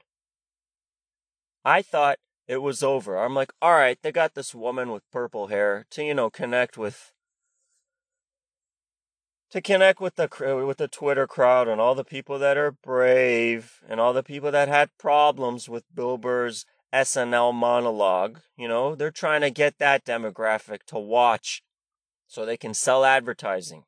I 1.66 1.82
thought 1.82 2.18
it 2.48 2.58
was 2.58 2.82
over. 2.82 3.18
I'm 3.18 3.36
like, 3.36 3.52
all 3.62 3.74
right, 3.74 3.98
they 4.02 4.12
got 4.12 4.34
this 4.34 4.56
woman 4.56 4.92
with 4.92 5.10
purple 5.12 5.48
hair 5.48 5.86
to, 5.92 6.04
you 6.04 6.14
know, 6.14 6.30
connect 6.30 6.78
with 6.78 7.12
to 9.50 9.62
connect 9.62 10.02
with 10.02 10.16
the 10.16 10.30
uh, 10.46 10.66
with 10.66 10.78
the 10.78 10.88
Twitter 10.88 11.28
crowd 11.28 11.68
and 11.68 11.80
all 11.80 11.96
the 11.96 12.04
people 12.04 12.38
that 12.40 12.58
are 12.58 12.72
brave 12.72 13.80
and 13.88 14.00
all 14.00 14.14
the 14.14 14.24
people 14.24 14.52
that 14.52 14.68
had 14.68 14.98
problems 14.98 15.70
with 15.70 15.84
Bill 15.94 16.18
Burr's 16.18 16.66
SNL 16.94 17.54
monologue. 17.54 18.42
You 18.58 18.68
know, 18.68 18.96
they're 18.96 19.12
trying 19.12 19.42
to 19.42 19.50
get 19.50 19.80
that 19.80 20.06
demographic 20.06 20.84
to 20.88 21.00
watch 21.00 21.64
so 22.28 22.46
they 22.46 22.58
can 22.58 22.74
sell 22.74 23.06
advertising, 23.06 23.84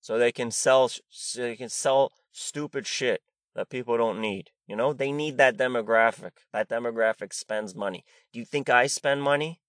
so 0.00 0.18
they 0.18 0.32
can 0.32 0.50
sell 0.50 0.88
so 0.88 1.42
they 1.42 1.56
can 1.56 1.68
sell 1.68 2.12
stupid 2.32 2.86
shit 2.86 3.22
that 3.56 3.70
people 3.70 3.96
don't 3.96 4.20
need. 4.20 4.50
You 4.68 4.76
know, 4.76 4.92
they 4.92 5.10
need 5.10 5.38
that 5.38 5.56
demographic. 5.56 6.32
That 6.52 6.68
demographic 6.68 7.32
spends 7.32 7.74
money. 7.74 8.04
Do 8.32 8.38
you 8.38 8.44
think 8.44 8.68
I 8.68 8.86
spend 8.86 9.22
money? 9.22 9.60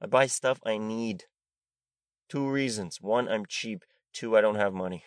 I 0.00 0.06
buy 0.06 0.26
stuff 0.26 0.60
I 0.64 0.78
need. 0.78 1.24
Two 2.28 2.48
reasons. 2.48 3.00
One, 3.00 3.28
I'm 3.28 3.46
cheap. 3.46 3.82
Two, 4.12 4.36
I 4.36 4.40
don't 4.40 4.54
have 4.54 4.72
money. 4.72 5.02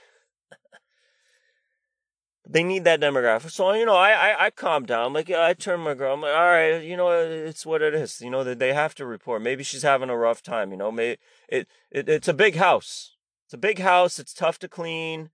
they 2.49 2.61
need 2.61 2.83
that 2.83 2.99
demographic. 2.99 3.51
So, 3.51 3.71
you 3.73 3.85
know, 3.85 3.95
I, 3.95 4.11
I, 4.11 4.45
I 4.45 4.49
calm 4.49 4.85
down. 4.85 5.13
Like, 5.13 5.31
I 5.31 5.53
turn 5.53 5.79
my 5.79 5.93
girl. 5.93 6.15
I'm 6.15 6.21
like, 6.21 6.35
all 6.35 6.43
right, 6.43 6.83
you 6.83 6.97
know, 6.97 7.09
it's 7.11 7.65
what 7.65 7.81
it 7.81 7.93
is. 7.93 8.19
You 8.19 8.31
know, 8.31 8.43
that 8.43 8.59
they 8.59 8.73
have 8.73 8.95
to 8.95 9.05
report. 9.05 9.41
Maybe 9.41 9.63
she's 9.63 9.83
having 9.83 10.09
a 10.09 10.17
rough 10.17 10.41
time. 10.41 10.71
You 10.71 10.77
know, 10.77 10.91
maybe 10.91 11.19
it, 11.47 11.67
it, 11.89 12.09
it's 12.09 12.27
a 12.27 12.33
big 12.33 12.55
house. 12.55 13.15
It's 13.45 13.53
a 13.53 13.57
big 13.57 13.79
house. 13.79 14.19
It's 14.19 14.33
tough 14.33 14.59
to 14.59 14.67
clean. 14.67 15.29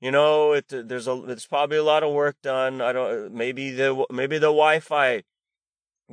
You 0.00 0.10
know, 0.10 0.52
it 0.52 0.66
there's 0.68 1.08
a 1.08 1.22
there's 1.26 1.46
probably 1.46 1.78
a 1.78 1.82
lot 1.82 2.02
of 2.02 2.12
work 2.12 2.36
done. 2.42 2.80
I 2.80 2.92
don't 2.92 3.32
maybe 3.32 3.70
the 3.70 4.04
maybe 4.10 4.36
the 4.38 4.46
Wi-Fi 4.46 5.22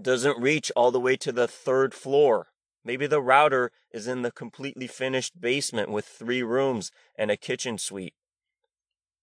doesn't 0.01 0.41
reach 0.41 0.71
all 0.75 0.91
the 0.91 0.99
way 0.99 1.17
to 1.17 1.31
the 1.31 1.47
third 1.47 1.93
floor. 1.93 2.47
Maybe 2.85 3.07
the 3.07 3.21
router 3.21 3.71
is 3.91 4.07
in 4.07 4.21
the 4.21 4.31
completely 4.31 4.87
finished 4.87 5.39
basement 5.39 5.89
with 5.89 6.05
three 6.05 6.43
rooms 6.43 6.91
and 7.17 7.29
a 7.29 7.37
kitchen 7.37 7.77
suite. 7.77 8.15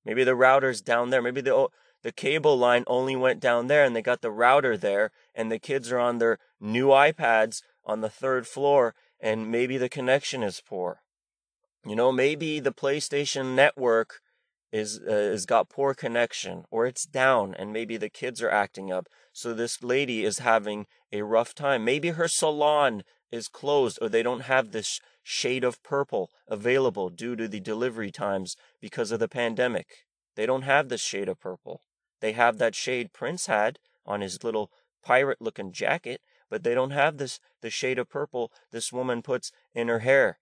Maybe 0.05 0.25
the 0.25 0.37
router's 0.37 0.81
down 0.81 1.11
there. 1.11 1.23
Maybe 1.23 1.41
the 1.41 1.55
oh, 1.55 1.71
the 2.03 2.13
cable 2.13 2.57
line 2.57 2.85
only 2.87 3.17
went 3.17 3.41
down 3.41 3.67
there 3.67 3.85
and 3.85 3.95
they 3.95 4.03
got 4.03 4.23
the 4.23 4.31
router 4.31 4.77
there 4.77 5.11
and 5.35 5.51
the 5.51 5.59
kids 5.59 5.91
are 5.93 5.99
on 5.99 6.19
their 6.19 6.39
new 6.61 6.89
iPads 6.89 7.63
on 7.85 8.01
the 8.01 8.09
third 8.09 8.47
floor 8.47 8.95
and 9.21 9.51
maybe 9.51 9.77
the 9.77 9.89
connection 9.89 10.43
is 10.43 10.63
poor. 10.65 11.03
You 11.87 11.97
know, 11.97 12.13
maybe 12.13 12.61
the 12.61 12.73
PlayStation 12.73 13.55
network 13.55 14.21
is 14.73 15.01
uh, 15.01 15.37
got 15.47 15.69
poor 15.69 15.95
connection 15.95 16.65
or 16.71 16.87
it's 16.87 17.05
down 17.05 17.55
and 17.55 17.73
maybe 17.73 17.97
the 17.97 18.09
kids 18.09 18.41
are 18.43 18.51
acting 18.51 18.93
up. 18.93 19.09
So 19.33 19.53
this 19.53 19.83
lady 19.83 20.25
is 20.25 20.39
having 20.39 20.87
a 21.13 21.23
rough 21.23 21.55
time. 21.55 21.85
Maybe 21.85 22.11
her 22.11 22.29
salon 22.29 23.03
is 23.31 23.49
closed 23.49 23.99
or 24.01 24.09
they 24.09 24.23
don't 24.23 24.43
have 24.43 24.71
this 24.71 25.01
shade 25.23 25.65
of 25.65 25.83
purple 25.83 26.31
available 26.49 27.11
due 27.11 27.37
to 27.37 27.49
the 27.49 27.61
delivery 27.61 28.11
times 28.11 28.57
because 28.81 29.11
of 29.11 29.21
the 29.21 29.29
pandemic. 29.29 30.07
They 30.37 30.47
don't 30.47 30.63
have 30.63 30.89
this 30.89 31.01
shade 31.01 31.29
of 31.29 31.41
purple. 31.41 31.83
They 32.21 32.33
have 32.33 32.59
that 32.59 32.75
shade 32.75 33.13
prince 33.13 33.47
had 33.47 33.79
on 34.07 34.21
his 34.21 34.43
little 34.45 34.71
pirate 35.03 35.41
looking 35.41 35.73
jacket 35.73 36.21
but 36.51 36.65
they 36.65 36.75
don't 36.75 36.91
have 36.91 37.17
this 37.17 37.41
the 37.63 37.71
shade 37.71 37.99
of 37.99 38.09
purple 38.09 38.53
this 38.71 38.93
woman 38.93 39.23
puts 39.23 39.53
in 39.75 39.89
her 39.89 40.01
hair 40.01 40.39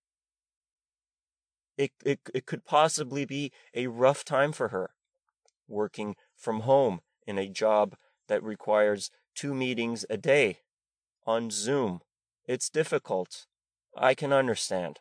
it, 1.78 1.92
it, 2.04 2.20
it 2.35 2.44
could 2.44 2.64
possibly 2.64 3.25
be 3.25 3.52
a 3.75 3.87
rough 3.87 4.25
time 4.25 4.52
for 4.52 4.68
her 4.68 4.90
working 5.68 6.16
from 6.37 6.61
home 6.61 7.00
in 7.26 7.38
a 7.38 7.49
job 7.49 7.94
that 8.26 8.42
requires 8.42 9.11
two 9.35 9.54
meetings 9.54 10.04
a 10.11 10.16
day 10.16 10.58
on 11.26 11.50
Zoom. 11.50 12.00
It's 12.47 12.68
difficult. 12.68 13.47
I 13.97 14.14
can 14.14 14.32
understand. 14.32 14.99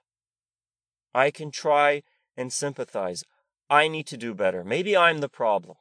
I 1.13 1.31
can 1.31 1.51
try 1.51 2.03
and 2.35 2.53
sympathize. 2.53 3.23
I 3.69 3.87
need 3.87 4.05
to 4.07 4.17
do 4.17 4.33
better. 4.33 4.63
Maybe 4.63 4.95
I'm 4.95 5.19
the 5.19 5.29
problem. 5.29 5.77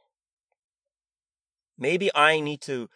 Maybe 1.78 2.10
I 2.14 2.40
need 2.40 2.62
to 2.62 2.88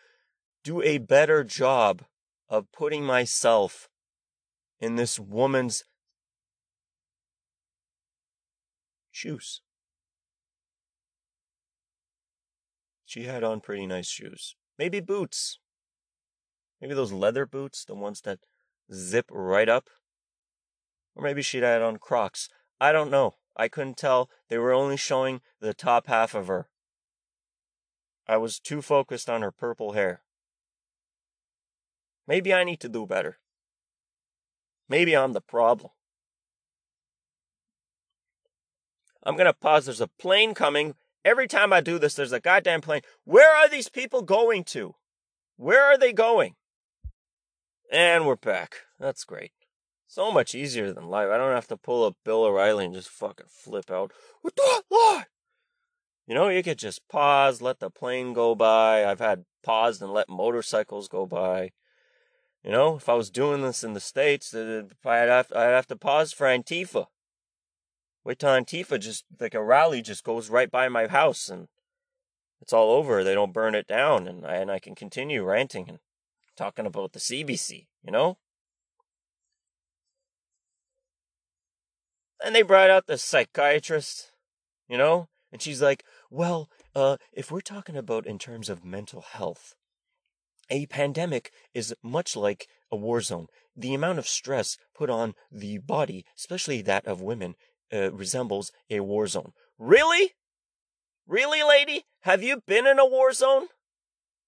do 0.64 0.80
a 0.82 0.98
better 0.98 1.44
job 1.44 2.02
of 2.48 2.72
putting 2.72 3.04
myself 3.04 3.88
in 4.80 4.96
this 4.96 5.20
woman's 5.20 5.84
shoes. 9.10 9.62
She 13.04 13.24
had 13.24 13.42
on 13.42 13.60
pretty 13.60 13.86
nice 13.86 14.08
shoes. 14.08 14.54
Maybe 14.78 15.00
boots. 15.00 15.58
Maybe 16.80 16.94
those 16.94 17.12
leather 17.12 17.44
boots, 17.44 17.84
the 17.84 17.94
ones 17.94 18.20
that 18.22 18.38
zip 18.92 19.26
right 19.30 19.68
up. 19.68 19.90
Or 21.14 21.24
maybe 21.24 21.42
she 21.42 21.58
had 21.58 21.82
on 21.82 21.98
Crocs. 21.98 22.48
I 22.80 22.92
don't 22.92 23.10
know. 23.10 23.34
I 23.56 23.68
couldn't 23.68 23.96
tell. 23.96 24.30
They 24.48 24.58
were 24.58 24.72
only 24.72 24.96
showing 24.96 25.40
the 25.60 25.74
top 25.74 26.06
half 26.06 26.34
of 26.34 26.46
her. 26.46 26.68
I 28.26 28.36
was 28.36 28.60
too 28.60 28.80
focused 28.80 29.28
on 29.28 29.42
her 29.42 29.50
purple 29.50 29.92
hair. 29.92 30.22
Maybe 32.28 32.54
I 32.54 32.62
need 32.62 32.78
to 32.80 32.88
do 32.88 33.06
better. 33.06 33.38
Maybe 34.88 35.16
I'm 35.16 35.32
the 35.32 35.40
problem. 35.40 35.90
I'm 39.22 39.34
going 39.34 39.46
to 39.46 39.52
pause. 39.52 39.86
There's 39.86 40.00
a 40.00 40.06
plane 40.06 40.54
coming. 40.54 40.94
Every 41.24 41.46
time 41.46 41.72
I 41.72 41.80
do 41.80 41.98
this, 41.98 42.14
there's 42.14 42.32
a 42.32 42.40
goddamn 42.40 42.80
plane. 42.80 43.02
Where 43.24 43.54
are 43.54 43.68
these 43.68 43.88
people 43.88 44.22
going 44.22 44.64
to? 44.64 44.94
Where 45.56 45.84
are 45.84 45.98
they 45.98 46.12
going? 46.12 46.54
And 47.92 48.26
we're 48.26 48.36
back. 48.36 48.76
That's 48.98 49.24
great. 49.24 49.52
So 50.06 50.32
much 50.32 50.54
easier 50.54 50.92
than 50.92 51.08
life. 51.08 51.28
I 51.30 51.36
don't 51.36 51.54
have 51.54 51.68
to 51.68 51.76
pull 51.76 52.04
up 52.04 52.16
Bill 52.24 52.44
O'Reilly 52.44 52.86
and 52.86 52.94
just 52.94 53.08
fucking 53.08 53.46
flip 53.48 53.90
out. 53.90 54.12
What 54.40 54.56
the 54.56 54.82
Lord? 54.90 55.26
You 56.26 56.34
know, 56.34 56.48
you 56.48 56.62
could 56.62 56.78
just 56.78 57.06
pause, 57.08 57.60
let 57.60 57.80
the 57.80 57.90
plane 57.90 58.32
go 58.32 58.54
by. 58.54 59.04
I've 59.04 59.20
had 59.20 59.44
paused 59.62 60.00
and 60.00 60.12
let 60.12 60.28
motorcycles 60.28 61.08
go 61.08 61.26
by. 61.26 61.72
You 62.64 62.70
know, 62.70 62.96
if 62.96 63.08
I 63.08 63.14
was 63.14 63.30
doing 63.30 63.62
this 63.62 63.82
in 63.82 63.94
the 63.94 64.00
States, 64.00 64.54
uh, 64.54 64.84
have, 65.04 65.52
I'd 65.54 65.62
have 65.62 65.86
to 65.88 65.96
pause 65.96 66.32
for 66.32 66.46
Antifa. 66.46 67.06
Wait 68.24 68.38
till 68.38 68.50
Antifa 68.50 68.98
just, 69.00 69.24
like 69.38 69.54
a 69.54 69.62
rally 69.62 70.02
just 70.02 70.24
goes 70.24 70.50
right 70.50 70.70
by 70.70 70.88
my 70.88 71.06
house 71.06 71.48
and 71.48 71.68
it's 72.60 72.72
all 72.72 72.92
over. 72.92 73.24
They 73.24 73.34
don't 73.34 73.52
burn 73.52 73.74
it 73.74 73.86
down 73.86 74.28
and 74.28 74.46
I, 74.46 74.56
and 74.56 74.70
I 74.70 74.78
can 74.78 74.94
continue 74.94 75.42
ranting 75.42 75.88
and 75.88 75.98
talking 76.56 76.86
about 76.86 77.12
the 77.12 77.18
CBC, 77.18 77.86
you 78.04 78.12
know? 78.12 78.38
And 82.44 82.54
they 82.54 82.62
brought 82.62 82.90
out 82.90 83.06
the 83.06 83.18
psychiatrist, 83.18 84.32
you 84.88 84.98
know? 84.98 85.28
And 85.52 85.60
she's 85.60 85.82
like, 85.82 86.04
well, 86.30 86.68
uh, 86.94 87.16
if 87.32 87.50
we're 87.50 87.60
talking 87.60 87.96
about 87.96 88.26
in 88.26 88.38
terms 88.38 88.68
of 88.68 88.84
mental 88.84 89.22
health, 89.22 89.74
a 90.70 90.86
pandemic 90.86 91.50
is 91.74 91.94
much 92.02 92.36
like 92.36 92.68
a 92.90 92.96
war 92.96 93.20
zone. 93.20 93.48
The 93.76 93.94
amount 93.94 94.18
of 94.18 94.28
stress 94.28 94.76
put 94.94 95.10
on 95.10 95.34
the 95.50 95.78
body, 95.78 96.24
especially 96.36 96.82
that 96.82 97.06
of 97.06 97.20
women, 97.20 97.56
uh, 97.92 98.12
resembles 98.12 98.72
a 98.88 99.00
war 99.00 99.26
zone. 99.26 99.52
Really? 99.78 100.32
Really, 101.26 101.62
lady? 101.62 102.04
Have 102.22 102.42
you 102.42 102.62
been 102.66 102.86
in 102.86 102.98
a 102.98 103.06
war 103.06 103.32
zone? 103.32 103.68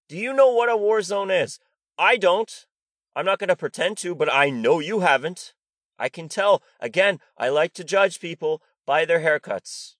Do 0.08 0.16
you 0.16 0.32
know 0.32 0.52
what 0.52 0.68
a 0.68 0.76
war 0.76 1.00
zone 1.02 1.30
is? 1.30 1.58
I 1.98 2.16
don't. 2.16 2.66
I'm 3.14 3.24
not 3.24 3.38
going 3.38 3.48
to 3.48 3.56
pretend 3.56 3.98
to, 3.98 4.14
but 4.14 4.32
I 4.32 4.50
know 4.50 4.80
you 4.80 5.00
haven't. 5.00 5.54
I 5.98 6.08
can 6.08 6.28
tell. 6.28 6.62
Again, 6.80 7.20
I 7.38 7.48
like 7.48 7.72
to 7.74 7.84
judge 7.84 8.20
people 8.20 8.62
by 8.86 9.04
their 9.04 9.20
haircuts. 9.20 9.94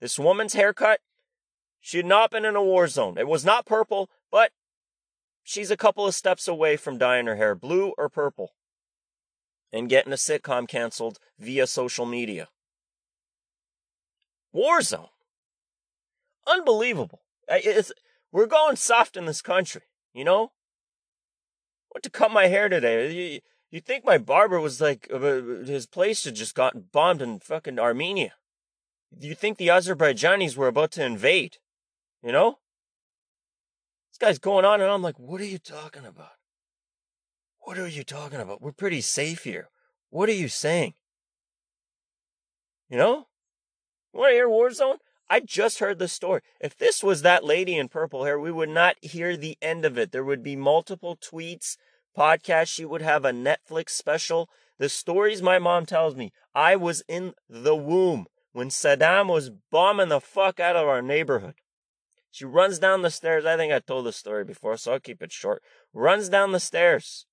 This 0.00 0.18
woman's 0.18 0.54
haircut, 0.54 1.00
she 1.80 1.98
had 1.98 2.06
not 2.06 2.30
been 2.30 2.44
in 2.44 2.56
a 2.56 2.62
war 2.62 2.88
zone. 2.88 3.18
It 3.18 3.28
was 3.28 3.44
not 3.44 3.66
purple, 3.66 4.10
but 4.30 4.52
she's 5.42 5.70
a 5.70 5.76
couple 5.76 6.06
of 6.06 6.14
steps 6.14 6.48
away 6.48 6.76
from 6.76 6.98
dyeing 6.98 7.26
her 7.26 7.36
hair 7.36 7.54
blue 7.54 7.94
or 7.96 8.08
purple 8.08 8.52
and 9.72 9.88
getting 9.88 10.12
a 10.12 10.16
sitcom 10.16 10.66
canceled 10.68 11.18
via 11.38 11.66
social 11.66 12.06
media. 12.06 12.48
Warzone. 14.54 15.10
Unbelievable. 16.46 17.22
It's, 17.48 17.92
we're 18.32 18.46
going 18.46 18.76
soft 18.76 19.16
in 19.16 19.26
this 19.26 19.42
country, 19.42 19.82
you 20.14 20.24
know? 20.24 20.52
Went 21.94 22.02
to 22.04 22.10
cut 22.10 22.30
my 22.30 22.46
hair 22.46 22.68
today. 22.68 23.12
You, 23.12 23.40
you 23.70 23.80
think 23.80 24.04
my 24.04 24.18
barber 24.18 24.60
was 24.60 24.80
like, 24.80 25.08
uh, 25.12 25.18
his 25.18 25.86
place 25.86 26.24
had 26.24 26.34
just 26.34 26.54
gotten 26.54 26.86
bombed 26.92 27.22
in 27.22 27.40
fucking 27.40 27.78
Armenia. 27.78 28.34
You 29.18 29.34
think 29.34 29.58
the 29.58 29.68
Azerbaijanis 29.68 30.56
were 30.56 30.68
about 30.68 30.90
to 30.92 31.04
invade, 31.04 31.58
you 32.22 32.32
know? 32.32 32.58
This 34.10 34.18
guy's 34.18 34.38
going 34.38 34.64
on, 34.64 34.80
and 34.80 34.90
I'm 34.90 35.02
like, 35.02 35.18
what 35.18 35.40
are 35.40 35.46
you 35.46 35.58
talking 35.58 36.04
about? 36.04 36.37
What 37.68 37.76
are 37.76 37.86
you 37.86 38.02
talking 38.02 38.40
about? 38.40 38.62
We're 38.62 38.72
pretty 38.72 39.02
safe 39.02 39.44
here. 39.44 39.68
What 40.08 40.30
are 40.30 40.32
you 40.32 40.48
saying? 40.48 40.94
You 42.88 42.96
know? 42.96 43.26
Want 44.10 44.30
to 44.30 44.34
hear 44.34 44.48
Warzone? 44.48 44.96
I 45.28 45.40
just 45.40 45.78
heard 45.78 45.98
the 45.98 46.08
story. 46.08 46.40
If 46.62 46.78
this 46.78 47.04
was 47.04 47.20
that 47.20 47.44
lady 47.44 47.76
in 47.76 47.88
purple 47.88 48.24
hair, 48.24 48.40
we 48.40 48.50
would 48.50 48.70
not 48.70 48.96
hear 49.02 49.36
the 49.36 49.58
end 49.60 49.84
of 49.84 49.98
it. 49.98 50.12
There 50.12 50.24
would 50.24 50.42
be 50.42 50.56
multiple 50.56 51.14
tweets, 51.14 51.76
podcasts. 52.16 52.68
She 52.68 52.86
would 52.86 53.02
have 53.02 53.26
a 53.26 53.32
Netflix 53.32 53.90
special. 53.90 54.48
The 54.78 54.88
stories 54.88 55.42
my 55.42 55.58
mom 55.58 55.84
tells 55.84 56.16
me, 56.16 56.32
I 56.54 56.74
was 56.74 57.02
in 57.06 57.34
the 57.50 57.76
womb 57.76 58.28
when 58.54 58.70
Saddam 58.70 59.28
was 59.28 59.50
bombing 59.70 60.08
the 60.08 60.22
fuck 60.22 60.58
out 60.58 60.76
of 60.76 60.88
our 60.88 61.02
neighborhood. 61.02 61.56
She 62.30 62.46
runs 62.46 62.78
down 62.78 63.02
the 63.02 63.10
stairs. 63.10 63.44
I 63.44 63.58
think 63.58 63.74
I 63.74 63.80
told 63.80 64.06
this 64.06 64.16
story 64.16 64.44
before, 64.44 64.78
so 64.78 64.92
I'll 64.92 65.00
keep 65.00 65.22
it 65.22 65.32
short. 65.32 65.62
Runs 65.92 66.30
down 66.30 66.52
the 66.52 66.60
stairs 66.60 67.26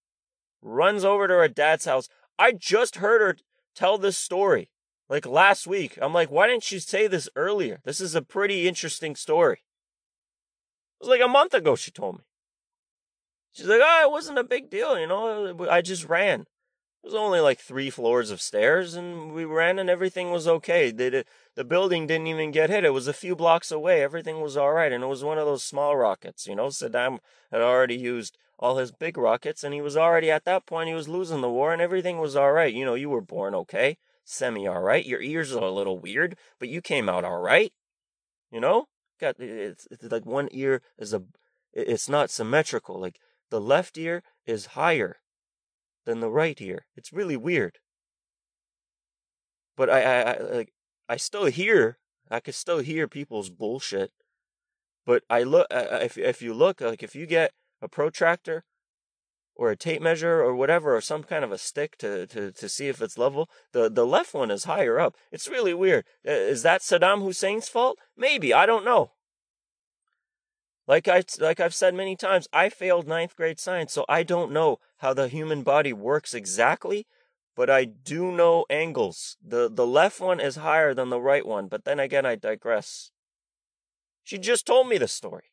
runs 0.65 1.05
over 1.05 1.27
to 1.27 1.33
her 1.35 1.47
dad's 1.47 1.85
house. 1.85 2.09
I 2.37 2.51
just 2.51 2.97
heard 2.97 3.21
her 3.21 3.37
tell 3.75 3.97
this 3.97 4.17
story 4.17 4.69
like 5.07 5.25
last 5.25 5.67
week. 5.67 5.97
I'm 6.01 6.13
like, 6.13 6.31
why 6.31 6.47
didn't 6.47 6.71
you 6.71 6.79
say 6.79 7.07
this 7.07 7.29
earlier? 7.35 7.79
This 7.85 8.01
is 8.01 8.15
a 8.15 8.21
pretty 8.21 8.67
interesting 8.67 9.15
story. 9.15 9.63
It 10.99 11.03
was 11.03 11.09
like 11.09 11.21
a 11.21 11.27
month 11.27 11.53
ago, 11.53 11.75
she 11.75 11.91
told 11.91 12.15
me. 12.15 12.23
She's 13.53 13.67
like, 13.67 13.81
oh, 13.83 14.07
it 14.07 14.11
wasn't 14.11 14.39
a 14.39 14.43
big 14.43 14.69
deal, 14.69 14.99
you 14.99 15.07
know, 15.07 15.55
I 15.69 15.81
just 15.81 16.09
ran. 16.09 16.41
It 16.41 17.09
was 17.09 17.15
only 17.15 17.39
like 17.39 17.59
three 17.59 17.91
floors 17.91 18.31
of 18.31 18.41
stairs, 18.41 18.95
and 18.95 19.31
we 19.31 19.45
ran, 19.45 19.77
and 19.77 19.91
everything 19.91 20.31
was 20.31 20.47
okay. 20.47 20.89
The, 20.89 21.23
the 21.53 21.63
building 21.63 22.07
didn't 22.07 22.27
even 22.27 22.49
get 22.49 22.71
hit. 22.71 22.83
It 22.83 22.93
was 22.93 23.07
a 23.07 23.13
few 23.13 23.35
blocks 23.35 23.71
away. 23.71 24.01
Everything 24.01 24.41
was 24.41 24.57
all 24.57 24.73
right, 24.73 24.91
and 24.91 25.03
it 25.03 25.07
was 25.07 25.23
one 25.23 25.37
of 25.37 25.45
those 25.45 25.63
small 25.63 25.95
rockets. 25.95 26.47
You 26.47 26.55
know, 26.55 26.67
Saddam 26.67 27.19
had 27.51 27.61
already 27.61 27.95
used 27.95 28.39
all 28.57 28.77
his 28.77 28.91
big 28.91 29.17
rockets, 29.17 29.63
and 29.63 29.73
he 29.73 29.81
was 29.81 29.97
already 29.97 30.31
at 30.31 30.45
that 30.45 30.65
point, 30.65 30.87
he 30.87 30.95
was 30.95 31.09
losing 31.09 31.41
the 31.41 31.49
war, 31.49 31.73
and 31.73 31.81
everything 31.81 32.19
was 32.19 32.35
all 32.35 32.51
right. 32.51 32.73
You 32.73 32.85
know, 32.85 32.95
you 32.95 33.09
were 33.09 33.21
born 33.21 33.53
okay, 33.55 33.97
semi 34.23 34.67
all 34.67 34.81
right. 34.81 35.05
Your 35.05 35.21
ears 35.21 35.53
are 35.53 35.63
a 35.63 35.71
little 35.71 35.99
weird, 35.99 36.37
but 36.59 36.69
you 36.69 36.81
came 36.81 37.09
out 37.09 37.25
all 37.25 37.41
right. 37.41 37.73
You 38.51 38.61
know, 38.61 38.85
got 39.19 39.39
it's, 39.39 39.87
it's 39.91 40.03
like 40.03 40.25
one 40.25 40.47
ear 40.51 40.81
is 40.97 41.13
a, 41.13 41.23
it's 41.73 42.07
not 42.07 42.29
symmetrical. 42.29 42.99
Like 42.99 43.19
the 43.49 43.59
left 43.59 43.97
ear 43.97 44.23
is 44.45 44.67
higher 44.67 45.17
than 46.05 46.19
the 46.19 46.29
right 46.29 46.59
ear. 46.61 46.85
It's 46.95 47.11
really 47.11 47.37
weird. 47.37 47.79
But 49.75 49.89
I, 49.89 50.01
I, 50.01 50.21
I 50.21 50.39
like, 50.39 50.73
I 51.09 51.17
still 51.17 51.45
hear, 51.45 51.97
I 52.31 52.39
can 52.39 52.53
still 52.53 52.79
hear 52.79 53.07
people's 53.07 53.49
bullshit. 53.49 54.11
But 55.05 55.23
I 55.29 55.43
look, 55.43 55.67
if 55.69 56.17
if 56.17 56.41
you 56.41 56.53
look, 56.53 56.81
like 56.81 57.03
if 57.03 57.15
you 57.15 57.25
get 57.27 57.51
a 57.85 57.89
protractor 57.89 58.65
or 59.55 59.71
a 59.71 59.77
tape 59.77 60.01
measure 60.01 60.41
or 60.41 60.53
whatever, 60.53 60.95
or 60.95 61.01
some 61.01 61.23
kind 61.23 61.45
of 61.45 61.51
a 61.51 61.57
stick 61.57 61.97
to, 61.97 62.27
to, 62.27 62.51
to 62.51 62.67
see 62.67 62.89
if 62.89 63.01
it's 63.01 63.17
level. 63.17 63.49
The, 63.71 63.89
the 63.89 64.05
left 64.05 64.33
one 64.33 64.51
is 64.51 64.65
higher 64.65 64.99
up. 64.99 65.15
It's 65.31 65.47
really 65.47 65.73
weird. 65.73 66.03
Is 66.25 66.61
that 66.63 66.81
Saddam 66.81 67.23
Hussein's 67.23 67.69
fault? 67.69 67.97
Maybe. 68.17 68.53
I 68.53 68.65
don't 68.65 68.83
know. 68.83 69.11
Like 70.87 71.07
I 71.07 71.23
like 71.39 71.59
I've 71.59 71.73
said 71.73 71.95
many 71.95 72.15
times, 72.15 72.47
I 72.53 72.69
failed 72.69 73.07
ninth 73.07 73.35
grade 73.35 73.59
science, 73.59 73.91
so 73.91 74.05
I 74.07 74.21
don't 74.21 74.51
know 74.51 74.77
how 74.97 75.15
the 75.15 75.27
human 75.27 75.63
body 75.63 75.93
works 75.93 76.35
exactly, 76.35 77.07
but 77.55 77.71
I 77.71 77.85
do 77.85 78.31
know 78.31 78.65
angles. 78.69 79.35
The 79.43 79.67
the 79.67 79.87
left 79.87 80.19
one 80.19 80.39
is 80.39 80.57
higher 80.57 80.93
than 80.93 81.09
the 81.09 81.19
right 81.19 81.45
one, 81.45 81.67
but 81.69 81.85
then 81.85 81.99
again 81.99 82.25
I 82.25 82.35
digress. 82.35 83.09
She 84.23 84.37
just 84.37 84.67
told 84.67 84.87
me 84.87 84.99
the 84.99 85.07
story. 85.07 85.45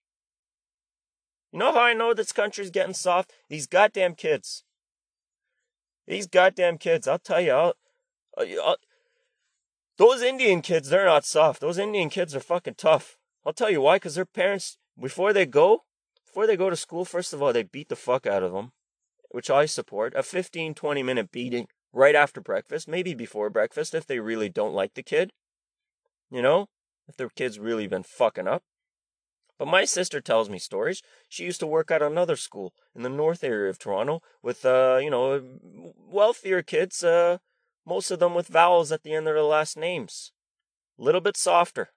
You 1.53 1.59
know 1.59 1.73
how 1.73 1.83
I 1.83 1.93
know 1.93 2.15
this 2.15 2.33
country's 2.33 2.71
getting 2.71 2.95
soft? 2.95 3.33
These 3.51 3.67
goddamn 3.67 4.15
kids. 4.15 4.65
These 6.07 6.27
goddamn 6.27 6.79
kids. 6.79 7.07
I'll 7.07 7.19
tell 7.19 7.43
you. 7.43 7.53
I'll, 7.53 7.75
I'll, 8.39 8.77
those 9.99 10.23
Indian 10.23 10.63
kids, 10.63 10.89
they're 10.89 11.05
not 11.05 11.27
soft. 11.27 11.61
Those 11.61 11.79
Indian 11.79 12.09
kids 12.09 12.35
are 12.35 12.41
fucking 12.41 12.75
tough. 12.79 13.19
I'll 13.45 13.53
tell 13.53 13.71
you 13.71 13.83
why. 13.83 13.97
Because 13.97 14.15
their 14.15 14.25
parents, 14.25 14.79
before 14.99 15.35
they 15.35 15.45
go, 15.45 15.85
before 16.25 16.47
they 16.47 16.57
go 16.57 16.71
to 16.71 16.77
school, 16.77 17.05
first 17.05 17.35
of 17.35 17.43
all, 17.43 17.53
they 17.53 17.63
beat 17.63 17.91
the 17.91 17.97
fuck 17.97 18.27
out 18.27 18.43
of 18.43 18.53
them, 18.53 18.73
which 19.31 19.51
I 19.51 19.67
support. 19.67 20.15
A 20.17 20.23
15, 20.23 20.73
20 20.73 21.03
minute 21.03 21.31
beating 21.31 21.69
right 21.93 22.15
after 22.15 22.41
breakfast, 22.41 22.89
maybe 22.89 23.13
before 23.13 23.51
breakfast 23.51 23.95
if 23.95 24.07
they 24.07 24.19
really 24.19 24.49
don't 24.49 24.73
like 24.73 24.95
the 24.95 25.03
kid. 25.03 25.33
You 26.31 26.41
know, 26.41 26.71
if 27.07 27.19
their 27.19 27.29
kid's 27.29 27.59
really 27.59 27.87
been 27.87 28.05
fucking 28.05 28.49
up. 28.49 28.63
But 29.63 29.69
my 29.69 29.85
sister 29.85 30.21
tells 30.21 30.51
me 30.51 30.59
stories. 30.59 31.05
She 31.29 31.45
used 31.45 31.61
to 31.61 31.69
work 31.69 31.93
at 31.93 32.03
another 32.03 32.35
school 32.35 32.75
in 32.97 33.05
the 33.05 33.09
north 33.09 33.45
area 33.45 33.71
of 33.71 33.79
Toronto 33.79 34.21
with, 34.43 34.65
uh, 34.65 34.99
you 35.01 35.09
know, 35.09 35.41
wealthier 35.97 36.63
kids, 36.63 37.05
uh, 37.05 37.39
most 37.87 38.11
of 38.11 38.19
them 38.19 38.35
with 38.35 38.49
vowels 38.49 38.91
at 38.91 39.05
the 39.05 39.15
end 39.15 39.29
of 39.29 39.37
their 39.37 39.45
last 39.45 39.77
names. 39.77 40.33
A 40.99 41.03
little 41.05 41.21
bit 41.21 41.37
softer. 41.37 41.91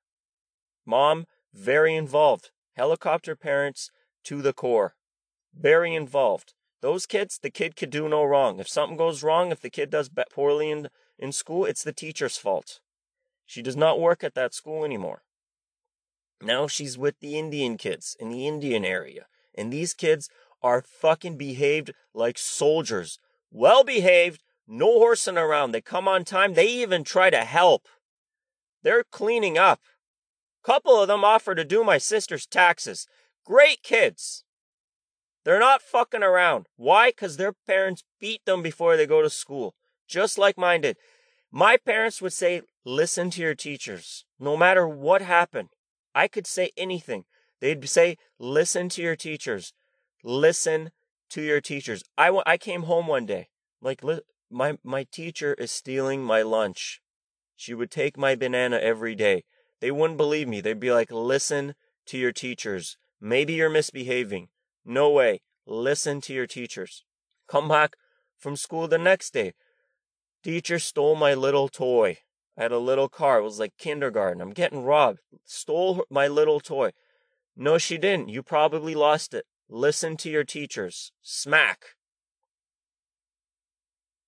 Mom, 0.86 1.26
very 1.56 1.96
involved. 1.96 2.52
Helicopter 2.76 3.36
parents 3.36 3.90
to 4.26 4.44
the 4.44 4.54
core. 4.54 4.94
Very 5.52 5.96
involved. 5.96 6.54
Those 6.82 7.08
kids, 7.08 7.40
the 7.40 7.50
kid 7.50 7.76
could 7.76 7.90
do 7.90 8.08
no 8.08 8.24
wrong. 8.24 8.60
If 8.60 8.70
something 8.70 8.96
goes 8.96 9.24
wrong, 9.24 9.52
if 9.52 9.62
the 9.62 9.72
kid 9.72 9.90
does 9.90 10.12
poorly 10.32 10.70
in, 10.70 10.90
in 11.18 11.32
school, 11.32 11.66
it's 11.66 11.84
the 11.84 11.94
teacher's 11.94 12.38
fault. 12.38 12.80
She 13.48 13.64
does 13.64 13.76
not 13.76 14.00
work 14.00 14.24
at 14.24 14.36
that 14.36 14.54
school 14.54 14.86
anymore. 14.86 15.24
Now 16.42 16.68
she's 16.68 16.98
with 16.98 17.20
the 17.20 17.38
Indian 17.38 17.78
kids 17.78 18.16
in 18.20 18.30
the 18.30 18.48
Indian 18.48 18.86
area. 18.86 19.28
And 19.58 19.72
these 19.72 19.94
kids 19.94 20.30
are 20.62 20.82
fucking 20.82 21.38
behaved 21.38 21.92
like 22.14 22.38
soldiers. 22.38 23.20
Well 23.52 23.84
behaved, 23.84 24.44
no 24.68 25.00
horsing 25.00 25.38
around. 25.38 25.72
They 25.72 25.82
come 25.82 26.08
on 26.08 26.26
time. 26.26 26.54
They 26.54 26.68
even 26.68 27.04
try 27.04 27.30
to 27.30 27.46
help. 27.46 27.88
They're 28.84 29.04
cleaning 29.04 29.58
up. 29.58 29.82
Couple 30.64 31.00
of 31.00 31.08
them 31.08 31.24
offer 31.24 31.54
to 31.54 31.64
do 31.64 31.84
my 31.84 31.98
sister's 31.98 32.48
taxes. 32.48 33.08
Great 33.46 33.84
kids. 33.84 34.44
They're 35.44 35.60
not 35.60 35.84
fucking 35.84 36.24
around. 36.24 36.66
Why? 36.76 37.10
Because 37.10 37.38
their 37.38 37.54
parents 37.54 38.04
beat 38.20 38.44
them 38.46 38.64
before 38.64 38.98
they 38.98 39.06
go 39.06 39.22
to 39.22 39.30
school, 39.30 39.76
just 40.08 40.40
like 40.40 40.58
mine 40.58 40.82
did. 40.82 40.98
My 41.52 41.78
parents 41.78 42.20
would 42.22 42.34
say, 42.34 42.64
listen 42.84 43.30
to 43.32 43.42
your 43.42 43.54
teachers, 43.54 44.26
no 44.40 44.58
matter 44.58 44.88
what 44.88 45.22
happened. 45.22 45.70
I 46.16 46.28
could 46.28 46.48
say 46.48 46.72
anything. 46.78 47.26
They'd 47.60 47.88
say, 47.90 48.18
listen 48.40 48.90
to 48.90 49.02
your 49.02 49.16
teachers. 49.16 49.74
Listen 50.24 50.92
to 51.30 51.42
your 51.42 51.62
teachers. 51.62 52.04
I, 52.18 52.28
w- 52.28 52.44
I 52.46 52.58
came 52.58 52.84
home 52.84 53.08
one 53.08 53.26
day, 53.26 53.50
like, 53.82 54.04
li- 54.04 54.22
my, 54.50 54.78
my 54.84 55.06
teacher 55.12 55.54
is 55.56 55.72
stealing 55.72 56.24
my 56.24 56.42
lunch. 56.42 57.02
She 57.56 57.74
would 57.74 57.92
take 57.92 58.18
my 58.18 58.36
banana 58.36 58.78
every 58.78 59.16
day. 59.16 59.44
They 59.82 59.92
wouldn't 59.92 60.18
believe 60.18 60.48
me. 60.48 60.62
They'd 60.62 60.80
be 60.80 60.92
like, 60.92 61.12
listen 61.12 61.76
to 62.08 62.18
your 62.18 62.32
teachers. 62.32 62.98
Maybe 63.20 63.54
you're 63.54 63.70
misbehaving. 63.70 64.48
No 64.86 65.10
way. 65.10 65.42
Listen 65.68 66.22
to 66.22 66.34
your 66.34 66.48
teachers. 66.48 67.04
Come 67.48 67.68
back 67.68 67.96
from 68.38 68.56
school 68.56 68.88
the 68.88 68.98
next 68.98 69.34
day. 69.34 69.54
Teacher 70.44 70.80
stole 70.80 71.16
my 71.16 71.34
little 71.34 71.68
toy. 71.68 72.20
I 72.58 72.64
had 72.64 72.72
a 72.72 72.80
little 72.80 73.10
car. 73.10 73.40
It 73.40 73.44
was 73.44 73.60
like 73.60 73.78
kindergarten. 73.78 74.42
I'm 74.42 74.52
getting 74.52 74.84
robbed. 74.84 75.20
Stole 75.44 76.06
my 76.10 76.28
little 76.28 76.60
toy. 76.60 76.92
No, 77.56 77.78
she 77.78 77.98
didn't. 77.98 78.30
You 78.30 78.44
probably 78.44 78.96
lost 78.96 79.34
it. 79.34 79.46
Listen 79.70 80.16
to 80.18 80.30
your 80.30 80.44
teachers. 80.44 81.12
Smack. 81.22 81.96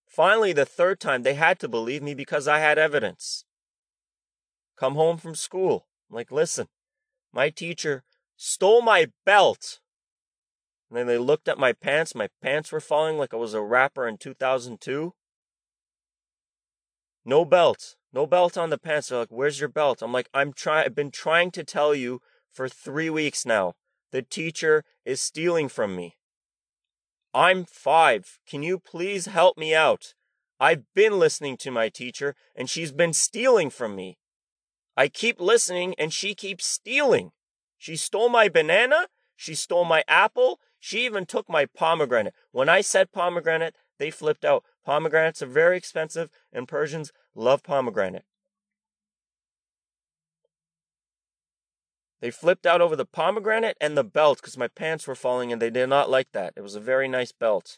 Finally, 0.07 0.51
the 0.51 0.65
third 0.65 0.99
time, 0.99 1.23
they 1.23 1.35
had 1.35 1.59
to 1.59 1.67
believe 1.67 2.01
me 2.01 2.13
because 2.13 2.47
I 2.47 2.59
had 2.59 2.77
evidence. 2.77 3.45
Come 4.75 4.95
home 4.95 5.17
from 5.17 5.35
school. 5.35 5.87
I'm 6.09 6.15
like, 6.15 6.31
listen, 6.31 6.67
my 7.33 7.49
teacher 7.49 8.03
stole 8.35 8.81
my 8.81 9.07
belt. 9.25 9.79
And 10.89 10.97
then 10.97 11.07
they 11.07 11.17
looked 11.17 11.47
at 11.47 11.59
my 11.59 11.73
pants. 11.73 12.15
My 12.15 12.29
pants 12.41 12.71
were 12.71 12.79
falling 12.79 13.17
like 13.17 13.33
I 13.33 13.37
was 13.37 13.53
a 13.53 13.61
rapper 13.61 14.07
in 14.07 14.17
2002. 14.17 15.13
No 17.25 17.45
belt. 17.45 17.95
No 18.13 18.25
belt 18.25 18.57
on 18.57 18.69
the 18.69 18.77
pants. 18.77 19.09
They're 19.09 19.19
like, 19.19 19.31
where's 19.31 19.59
your 19.59 19.69
belt? 19.69 20.01
I'm 20.01 20.13
like, 20.13 20.29
I'm 20.33 20.53
trying, 20.53 20.85
I've 20.85 20.95
been 20.95 21.11
trying 21.11 21.51
to 21.51 21.63
tell 21.63 21.93
you 21.93 22.21
for 22.51 22.69
three 22.69 23.09
weeks 23.09 23.45
now. 23.45 23.73
The 24.11 24.21
teacher 24.21 24.83
is 25.05 25.19
stealing 25.19 25.67
from 25.67 25.95
me. 25.95 26.15
I'm 27.33 27.65
five. 27.65 28.39
Can 28.49 28.63
you 28.63 28.79
please 28.79 29.25
help 29.25 29.57
me 29.57 29.75
out? 29.75 30.13
I've 30.59 30.83
been 30.95 31.19
listening 31.19 31.57
to 31.57 31.71
my 31.71 31.89
teacher 31.89 32.35
and 32.55 32.69
she's 32.69 32.91
been 32.91 33.13
stealing 33.13 33.69
from 33.69 33.95
me. 33.95 34.17
I 34.95 35.07
keep 35.07 35.39
listening 35.39 35.93
and 35.99 36.11
she 36.11 36.33
keeps 36.33 36.65
stealing. 36.65 37.31
She 37.77 37.95
stole 37.95 38.29
my 38.29 38.49
banana. 38.49 39.07
She 39.35 39.53
stole 39.53 39.85
my 39.85 40.03
apple. 40.07 40.59
She 40.79 41.05
even 41.05 41.25
took 41.25 41.47
my 41.47 41.65
pomegranate. 41.65 42.33
When 42.51 42.69
I 42.69 42.81
said 42.81 43.11
pomegranate, 43.11 43.75
they 43.99 44.09
flipped 44.09 44.45
out. 44.45 44.63
Pomegranates 44.85 45.41
are 45.41 45.47
very 45.47 45.77
expensive, 45.77 46.29
and 46.51 46.67
Persians 46.67 47.11
love 47.37 47.63
pomegranate. 47.63 48.25
They 52.19 52.31
flipped 52.31 52.65
out 52.65 52.81
over 52.81 52.95
the 52.95 53.05
pomegranate 53.05 53.77
and 53.79 53.95
the 53.95 54.03
belt 54.03 54.39
because 54.41 54.57
my 54.57 54.67
pants 54.67 55.07
were 55.07 55.15
falling 55.15 55.51
and 55.51 55.61
they 55.61 55.69
did 55.69 55.87
not 55.87 56.09
like 56.09 56.31
that. 56.31 56.53
It 56.57 56.61
was 56.61 56.73
a 56.75 56.79
very 56.79 57.07
nice 57.07 57.31
belt. 57.31 57.77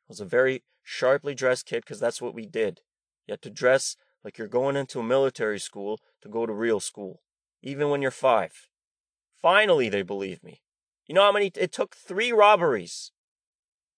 I 0.00 0.08
was 0.08 0.20
a 0.20 0.26
very 0.26 0.62
sharply 0.82 1.34
dressed 1.34 1.66
kid 1.66 1.82
because 1.84 1.98
that's 1.98 2.20
what 2.20 2.34
we 2.34 2.44
did. 2.44 2.82
You 3.26 3.32
had 3.32 3.42
to 3.42 3.50
dress 3.50 3.96
like 4.22 4.36
you're 4.36 4.46
going 4.46 4.76
into 4.76 5.00
a 5.00 5.04
military 5.04 5.58
school 5.58 5.98
to 6.20 6.28
go 6.28 6.44
to 6.44 6.52
real 6.52 6.80
school, 6.80 7.22
even 7.62 7.88
when 7.88 8.02
you're 8.02 8.10
five. 8.10 8.68
Finally, 9.40 9.88
they 9.88 10.02
believed 10.02 10.44
me. 10.44 10.60
You 11.06 11.14
know 11.14 11.22
how 11.22 11.32
many? 11.32 11.50
It 11.54 11.72
took 11.72 11.96
three 11.96 12.32
robberies, 12.32 13.12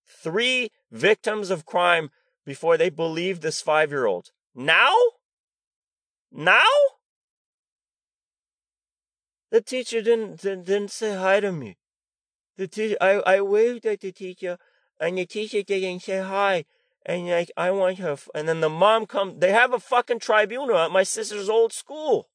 three 0.07 0.71
victims 0.91 1.51
of 1.51 1.67
crime 1.67 2.11
before 2.45 2.77
they 2.77 2.91
believed 2.91 3.43
this 3.43 3.61
five 3.61 3.91
year 3.91 4.07
old. 4.07 4.31
Now? 4.59 4.93
Now? 6.33 6.67
The 9.53 9.61
teacher 9.61 10.03
didn't, 10.03 10.41
didn't 10.41 10.91
say 10.91 11.15
hi 11.15 11.39
to 11.39 11.53
me. 11.53 11.77
The 12.57 12.67
teacher, 12.67 12.97
I, 13.01 13.23
I 13.25 13.41
waved 13.41 13.87
at 13.87 14.01
the 14.01 14.11
teacher, 14.11 14.59
and 15.01 15.17
the 15.17 15.27
teacher 15.27 15.63
didn't 15.63 16.03
say 16.03 16.19
hi. 16.19 16.65
And 17.07 17.29
like, 17.29 17.53
I 17.57 17.71
want 17.71 17.99
her. 17.99 18.17
And 18.35 18.49
then 18.49 18.61
the 18.61 18.69
mom 18.69 19.07
come. 19.07 19.39
They 19.39 19.53
have 19.53 19.73
a 19.73 19.79
fucking 19.79 20.19
tribunal 20.19 20.77
at 20.77 20.91
my 20.91 21.05
sister's 21.05 21.49
old 21.49 21.73
school, 21.73 22.29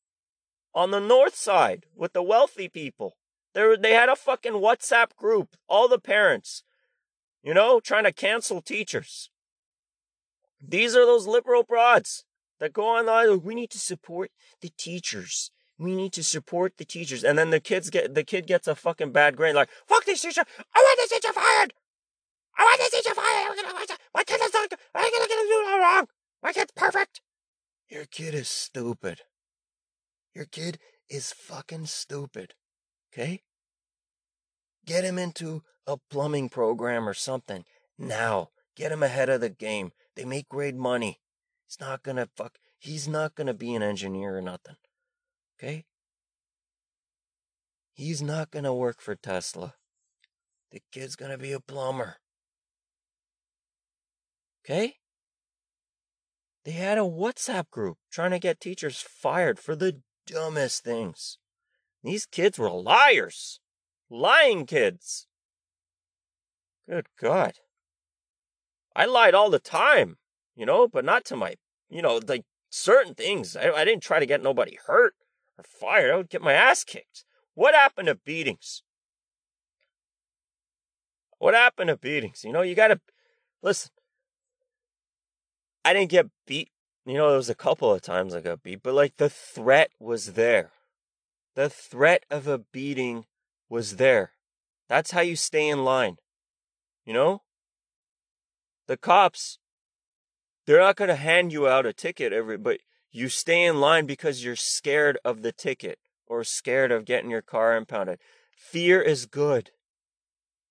on 0.73 0.91
the 0.91 1.01
north 1.01 1.35
side 1.35 1.87
with 1.93 2.13
the 2.13 2.23
wealthy 2.23 2.69
people. 2.69 3.17
They 3.53 3.75
they 3.75 3.91
had 3.91 4.07
a 4.07 4.15
fucking 4.15 4.53
WhatsApp 4.53 5.17
group, 5.17 5.57
all 5.67 5.89
the 5.89 5.99
parents, 5.99 6.63
you 7.43 7.53
know, 7.53 7.81
trying 7.81 8.05
to 8.05 8.13
cancel 8.13 8.61
teachers. 8.61 9.29
These 10.65 10.95
are 10.95 11.05
those 11.05 11.27
liberal 11.27 11.63
broads 11.63 12.23
that 12.59 12.73
go 12.73 12.87
on 12.87 13.09
oh, 13.09 13.37
we 13.37 13.53
need 13.55 13.69
to 13.71 13.79
support 13.79 14.31
the 14.61 14.71
teachers. 14.77 15.51
We 15.77 15.95
need 15.95 16.13
to 16.13 16.23
support 16.23 16.77
the 16.77 16.85
teachers. 16.85 17.23
And 17.23 17.37
then 17.37 17.49
the 17.49 17.59
kids 17.59 17.89
get 17.89 18.15
the 18.15 18.23
kid 18.23 18.47
gets 18.47 18.67
a 18.67 18.75
fucking 18.75 19.11
bad 19.11 19.35
grade, 19.35 19.55
like, 19.55 19.69
fuck 19.87 20.05
this 20.05 20.21
teacher, 20.21 20.43
I 20.73 20.79
want 20.79 20.99
this 20.99 21.09
teacher 21.09 21.33
fired. 21.33 21.73
I 22.57 22.63
want 22.63 22.79
this 22.79 22.91
teacher 22.91 23.15
fired. 23.15 23.87
My 24.13 24.23
kid 24.23 24.39
is 24.41 24.53
not 24.53 24.73
I 24.95 25.03
ain't 25.03 25.13
gonna 25.13 25.27
get 25.27 25.43
do 25.43 25.63
no 25.65 25.79
wrong. 25.79 26.07
My 26.41 26.53
kid's 26.53 26.71
perfect. 26.75 27.21
Your 27.89 28.05
kid 28.05 28.33
is 28.33 28.47
stupid. 28.47 29.21
Your 30.33 30.45
kid 30.45 30.79
is 31.09 31.31
fucking 31.31 31.87
stupid. 31.87 32.53
Okay? 33.11 33.41
Get 34.85 35.03
him 35.03 35.17
into 35.17 35.63
a 35.85 35.97
plumbing 36.09 36.49
program 36.49 37.07
or 37.07 37.13
something. 37.13 37.65
Now. 37.97 38.49
Get 38.75 38.91
him 38.91 39.03
ahead 39.03 39.29
of 39.29 39.41
the 39.41 39.49
game. 39.49 39.91
They 40.15 40.25
make 40.25 40.49
great 40.49 40.75
money. 40.75 41.19
He's 41.67 41.79
not 41.79 42.03
gonna 42.03 42.29
fuck 42.35 42.57
he's 42.79 43.07
not 43.07 43.35
gonna 43.35 43.53
be 43.53 43.73
an 43.73 43.81
engineer 43.81 44.37
or 44.37 44.41
nothing. 44.41 44.75
Okay? 45.57 45.85
He's 47.93 48.21
not 48.21 48.51
gonna 48.51 48.73
work 48.73 49.01
for 49.01 49.15
Tesla. 49.15 49.75
The 50.71 50.81
kid's 50.91 51.15
gonna 51.15 51.37
be 51.37 51.51
a 51.51 51.59
plumber. 51.59 52.17
Okay? 54.63 54.97
They 56.65 56.71
had 56.71 56.97
a 56.97 57.01
WhatsApp 57.01 57.69
group 57.69 57.97
trying 58.11 58.31
to 58.31 58.39
get 58.39 58.59
teachers 58.59 59.01
fired 59.01 59.59
for 59.59 59.75
the 59.75 60.01
dumbest 60.25 60.83
things. 60.83 61.37
These 62.03 62.25
kids 62.25 62.57
were 62.57 62.69
liars. 62.69 63.59
Lying 64.09 64.65
kids. 64.65 65.27
Good 66.87 67.07
God. 67.19 67.59
I 68.95 69.05
lied 69.05 69.33
all 69.33 69.49
the 69.49 69.59
time, 69.59 70.17
you 70.55 70.65
know, 70.65 70.87
but 70.87 71.05
not 71.05 71.25
to 71.25 71.35
my, 71.35 71.55
you 71.89 72.01
know, 72.01 72.19
like 72.27 72.43
certain 72.69 73.15
things. 73.15 73.55
I, 73.55 73.71
I 73.71 73.85
didn't 73.85 74.03
try 74.03 74.19
to 74.19 74.25
get 74.25 74.41
nobody 74.41 74.77
hurt 74.87 75.13
or 75.57 75.63
fired. 75.63 76.11
I 76.11 76.17
would 76.17 76.29
get 76.29 76.41
my 76.41 76.53
ass 76.53 76.83
kicked. 76.83 77.25
What 77.55 77.75
happened 77.75 78.07
to 78.07 78.15
beatings? 78.15 78.83
What 81.37 81.53
happened 81.53 81.89
to 81.89 81.97
beatings? 81.97 82.43
You 82.43 82.53
know, 82.53 82.61
you 82.61 82.75
got 82.75 82.87
to 82.87 82.99
listen. 83.61 83.91
I 85.85 85.93
didn't 85.93 86.09
get 86.09 86.27
beat. 86.47 86.69
You 87.05 87.15
know, 87.15 87.27
there 87.27 87.37
was 87.37 87.49
a 87.49 87.55
couple 87.55 87.91
of 87.91 88.01
times 88.01 88.33
I 88.33 88.39
got 88.39 88.63
beat, 88.63 88.81
but 88.81 88.93
like 88.93 89.17
the 89.17 89.29
threat 89.29 89.91
was 89.99 90.33
there. 90.33 90.71
The 91.55 91.69
threat 91.69 92.23
of 92.31 92.47
a 92.47 92.57
beating 92.57 93.25
was 93.69 93.97
there. 93.97 94.31
That's 94.87 95.11
how 95.11 95.21
you 95.21 95.35
stay 95.35 95.67
in 95.67 95.83
line. 95.83 96.17
You 97.05 97.13
know? 97.13 97.42
The 98.87 98.97
cops, 98.97 99.59
they're 100.65 100.79
not 100.79 100.95
going 100.95 101.09
to 101.09 101.15
hand 101.15 101.51
you 101.51 101.67
out 101.67 101.85
a 101.85 101.93
ticket 101.93 102.33
every, 102.33 102.57
but 102.57 102.79
you 103.11 103.29
stay 103.29 103.63
in 103.63 103.79
line 103.79 104.05
because 104.05 104.43
you're 104.43 104.55
scared 104.55 105.17
of 105.23 105.41
the 105.41 105.51
ticket 105.51 105.99
or 106.27 106.43
scared 106.43 106.91
of 106.91 107.05
getting 107.05 107.29
your 107.29 107.41
car 107.41 107.75
impounded. 107.75 108.19
Fear 108.55 109.01
is 109.01 109.25
good. 109.25 109.71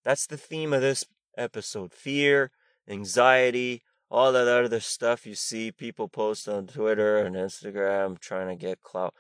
That's 0.05 0.27
the 0.27 0.37
theme 0.37 0.73
of 0.73 0.81
this 0.81 1.05
episode. 1.37 1.93
Fear, 1.93 2.51
anxiety, 2.89 3.83
all 4.11 4.33
that 4.33 4.49
other 4.49 4.81
stuff 4.81 5.27
you 5.27 5.35
see 5.35 5.73
people 5.73 6.09
post 6.09 6.49
on 6.49 6.67
Twitter 6.67 7.19
and 7.19 7.35
Instagram 7.35 8.19
trying 8.19 8.49
to 8.49 8.57
get 8.57 8.83
clout. 8.83 9.15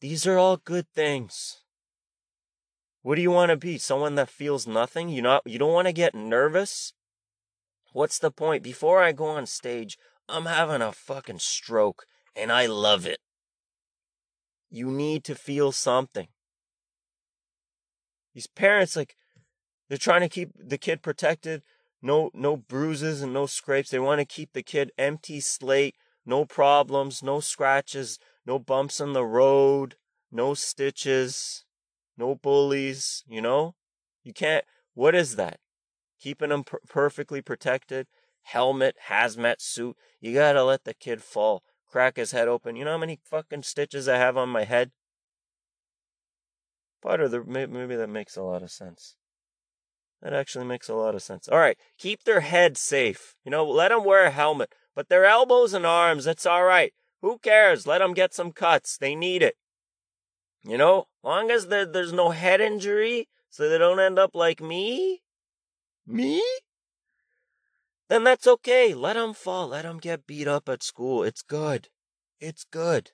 These 0.00 0.26
are 0.26 0.36
all 0.36 0.58
good 0.58 0.86
things. 0.94 1.60
What 3.02 3.14
do 3.14 3.22
you 3.22 3.30
want 3.30 3.50
to 3.50 3.56
be? 3.56 3.78
Someone 3.78 4.16
that 4.16 4.28
feels 4.28 4.66
nothing? 4.66 5.08
You 5.08 5.22
not 5.22 5.42
you 5.46 5.58
don't 5.58 5.72
want 5.72 5.86
to 5.86 5.92
get 5.92 6.14
nervous? 6.14 6.92
What's 7.92 8.18
the 8.18 8.30
point? 8.30 8.62
Before 8.62 9.02
I 9.02 9.12
go 9.12 9.26
on 9.26 9.46
stage, 9.46 9.98
I'm 10.28 10.46
having 10.46 10.82
a 10.82 10.92
fucking 10.92 11.38
stroke 11.38 12.04
and 12.36 12.52
I 12.52 12.66
love 12.66 13.06
it. 13.06 13.18
You 14.70 14.90
need 14.90 15.24
to 15.24 15.34
feel 15.34 15.72
something. 15.72 16.28
These 18.34 18.46
parents, 18.46 18.94
like, 18.94 19.16
they're 19.88 19.98
trying 19.98 20.20
to 20.20 20.28
keep 20.28 20.50
the 20.54 20.78
kid 20.78 21.02
protected, 21.02 21.62
no 22.02 22.30
no 22.34 22.56
bruises 22.56 23.22
and 23.22 23.32
no 23.32 23.46
scrapes. 23.46 23.90
They 23.90 23.98
want 23.98 24.20
to 24.20 24.26
keep 24.26 24.52
the 24.52 24.62
kid 24.62 24.92
empty 24.98 25.40
slate, 25.40 25.96
no 26.26 26.44
problems, 26.44 27.22
no 27.22 27.40
scratches, 27.40 28.18
no 28.44 28.58
bumps 28.58 29.00
in 29.00 29.14
the 29.14 29.24
road, 29.24 29.96
no 30.30 30.52
stitches, 30.52 31.64
no 32.16 32.34
bullies, 32.34 33.24
you 33.26 33.40
know? 33.40 33.74
You 34.22 34.34
can't 34.34 34.64
what 34.94 35.14
is 35.14 35.36
that? 35.36 35.58
Keeping 36.20 36.48
them 36.50 36.64
per- 36.64 36.80
perfectly 36.88 37.40
protected, 37.40 38.06
helmet, 38.42 38.96
hazmat 39.08 39.60
suit. 39.60 39.96
You 40.20 40.34
got 40.34 40.52
to 40.52 40.64
let 40.64 40.84
the 40.84 40.94
kid 40.94 41.22
fall, 41.22 41.62
crack 41.86 42.16
his 42.16 42.32
head 42.32 42.48
open. 42.48 42.76
You 42.76 42.84
know 42.84 42.92
how 42.92 42.98
many 42.98 43.20
fucking 43.22 43.62
stitches 43.62 44.08
I 44.08 44.16
have 44.16 44.36
on 44.36 44.48
my 44.48 44.64
head? 44.64 44.90
Part 47.02 47.20
of 47.20 47.30
the 47.30 47.44
maybe 47.44 47.94
that 47.94 48.08
makes 48.08 48.36
a 48.36 48.42
lot 48.42 48.62
of 48.62 48.70
sense. 48.70 49.16
That 50.20 50.32
actually 50.32 50.64
makes 50.64 50.88
a 50.88 50.94
lot 50.94 51.14
of 51.14 51.22
sense. 51.22 51.48
All 51.48 51.58
right, 51.58 51.78
keep 51.96 52.24
their 52.24 52.40
head 52.40 52.76
safe. 52.76 53.36
You 53.44 53.52
know, 53.52 53.64
let 53.64 53.90
them 53.90 54.04
wear 54.04 54.24
a 54.24 54.30
helmet, 54.30 54.74
but 54.94 55.08
their 55.08 55.24
elbows 55.24 55.74
and 55.74 55.86
arms, 55.86 56.24
that's 56.24 56.44
all 56.44 56.64
right. 56.64 56.92
Who 57.20 57.38
cares? 57.38 57.86
Let 57.86 57.98
them 57.98 58.14
get 58.14 58.34
some 58.34 58.52
cuts. 58.52 58.96
They 58.96 59.14
need 59.14 59.42
it. 59.42 59.54
You 60.64 60.76
know, 60.76 61.06
long 61.22 61.50
as 61.50 61.68
there's 61.68 62.12
no 62.12 62.30
head 62.30 62.60
injury, 62.60 63.28
so 63.48 63.68
they 63.68 63.78
don't 63.78 64.00
end 64.00 64.18
up 64.18 64.34
like 64.34 64.60
me. 64.60 65.22
Me? 66.08 66.42
Then 68.08 68.24
that's 68.24 68.46
okay. 68.46 68.94
Let 68.94 69.14
them 69.14 69.34
fall. 69.34 69.68
Let 69.68 69.82
them 69.82 69.98
get 69.98 70.26
beat 70.26 70.48
up 70.48 70.68
at 70.68 70.82
school. 70.82 71.22
It's 71.22 71.42
good. 71.42 71.88
It's 72.40 72.64
good. 72.64 73.10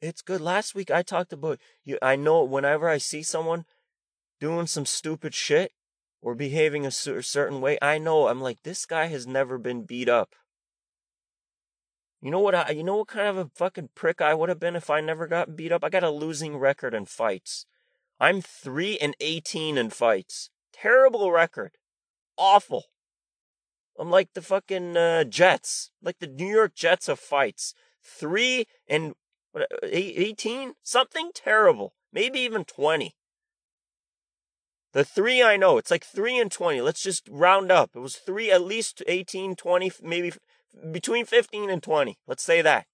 It's 0.00 0.22
good. 0.22 0.40
Last 0.40 0.74
week 0.74 0.90
I 0.90 1.02
talked 1.02 1.32
about 1.32 1.60
you. 1.84 1.98
I 2.02 2.16
know 2.16 2.42
whenever 2.42 2.88
I 2.88 2.98
see 2.98 3.22
someone 3.22 3.64
doing 4.40 4.66
some 4.66 4.86
stupid 4.86 5.34
shit 5.34 5.72
or 6.20 6.34
behaving 6.34 6.84
a 6.84 6.90
certain 6.90 7.60
way, 7.60 7.78
I 7.80 7.98
know 7.98 8.26
I'm 8.26 8.40
like, 8.40 8.62
this 8.62 8.86
guy 8.86 9.06
has 9.06 9.26
never 9.26 9.58
been 9.58 9.82
beat 9.84 10.08
up. 10.08 10.34
You 12.20 12.32
know 12.32 12.40
what? 12.40 12.54
I, 12.56 12.70
you 12.70 12.82
know 12.82 12.96
what 12.96 13.08
kind 13.08 13.28
of 13.28 13.36
a 13.38 13.50
fucking 13.54 13.90
prick 13.94 14.20
I 14.20 14.34
would 14.34 14.48
have 14.48 14.58
been 14.58 14.74
if 14.74 14.90
I 14.90 15.00
never 15.00 15.28
got 15.28 15.54
beat 15.54 15.70
up. 15.70 15.84
I 15.84 15.88
got 15.88 16.02
a 16.02 16.10
losing 16.10 16.56
record 16.56 16.94
in 16.94 17.06
fights. 17.06 17.64
I'm 18.20 18.40
three 18.40 18.98
and 18.98 19.14
eighteen 19.20 19.78
in 19.78 19.90
fights. 19.90 20.50
Terrible 20.72 21.30
record. 21.30 21.72
Awful. 22.36 22.84
I'm 23.98 24.10
like 24.10 24.32
the 24.34 24.42
fucking 24.42 24.96
uh, 24.96 25.24
Jets, 25.24 25.90
like 26.00 26.18
the 26.20 26.28
New 26.28 26.46
York 26.46 26.74
Jets 26.74 27.08
of 27.08 27.18
fights. 27.18 27.74
Three 28.02 28.66
and 28.88 29.14
what, 29.52 29.66
18? 29.82 30.74
Something 30.82 31.30
terrible. 31.34 31.94
Maybe 32.12 32.40
even 32.40 32.64
20. 32.64 33.14
The 34.92 35.04
three 35.04 35.42
I 35.42 35.56
know, 35.56 35.78
it's 35.78 35.90
like 35.90 36.04
three 36.04 36.38
and 36.38 36.50
20. 36.50 36.80
Let's 36.80 37.02
just 37.02 37.28
round 37.30 37.70
up. 37.70 37.90
It 37.94 38.00
was 38.00 38.16
three, 38.16 38.50
at 38.50 38.62
least 38.62 39.02
18, 39.06 39.56
20, 39.56 39.92
maybe 40.02 40.32
between 40.90 41.26
15 41.26 41.68
and 41.68 41.82
20. 41.82 42.18
Let's 42.26 42.42
say 42.42 42.62
that. 42.62 42.86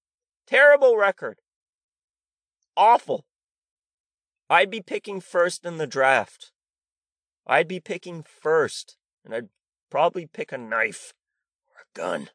Terrible 0.46 0.96
record. 0.96 1.38
Awful. 2.76 3.24
I'd 4.50 4.70
be 4.70 4.80
picking 4.80 5.20
first 5.20 5.64
in 5.64 5.78
the 5.78 5.87
draft. 5.87 6.52
I'd 7.46 7.68
be 7.68 7.80
picking 7.80 8.22
first, 8.22 8.96
and 9.24 9.35
I'd 9.35 9.48
probably 9.90 10.26
pick 10.26 10.52
a 10.52 10.59
knife 10.59 11.12
or 11.68 11.83
a 11.83 11.98
gun. 11.98 12.30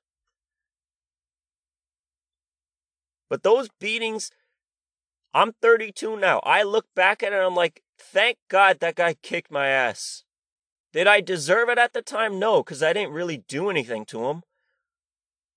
But 3.30 3.43
those 3.43 3.69
beatings, 3.80 4.32
I'm 5.34 5.54
32 5.62 6.17
now. 6.17 6.39
I 6.39 6.63
look 6.63 6.88
back 6.95 7.22
at 7.22 7.34
it 7.34 7.36
I'm 7.36 7.56
like, 7.56 7.84
thank 7.98 8.38
God 8.50 8.80
that 8.80 8.95
guy 8.95 9.15
kicked 9.22 9.52
my 9.52 9.67
ass. 9.67 10.24
Did 10.91 11.06
I 11.06 11.22
deserve 11.22 11.69
it 11.69 11.78
at 11.78 11.93
the 11.93 12.02
time? 12.02 12.39
No, 12.39 12.63
because 12.63 12.82
I 12.82 12.93
didn't 12.93 13.13
really 13.13 13.38
do 13.48 13.69
anything 13.69 14.06
to 14.06 14.26
him. 14.26 14.41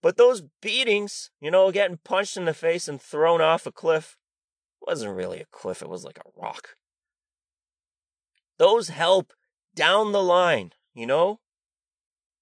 But 0.02 0.16
those 0.16 0.42
beatings, 0.60 1.30
you 1.40 1.50
know, 1.50 1.70
getting 1.70 1.98
punched 2.04 2.36
in 2.36 2.44
the 2.44 2.52
face 2.52 2.88
and 2.88 3.00
thrown 3.00 3.40
off 3.40 3.66
a 3.66 3.72
cliff, 3.72 4.18
wasn't 4.86 5.16
really 5.16 5.40
a 5.40 5.46
cliff, 5.46 5.82
it 5.82 5.88
was 5.88 6.04
like 6.04 6.18
a 6.18 6.40
rock. 6.40 6.76
Those 8.58 8.88
help 8.88 9.32
down 9.74 10.12
the 10.12 10.22
line, 10.22 10.72
you 10.94 11.06
know? 11.06 11.40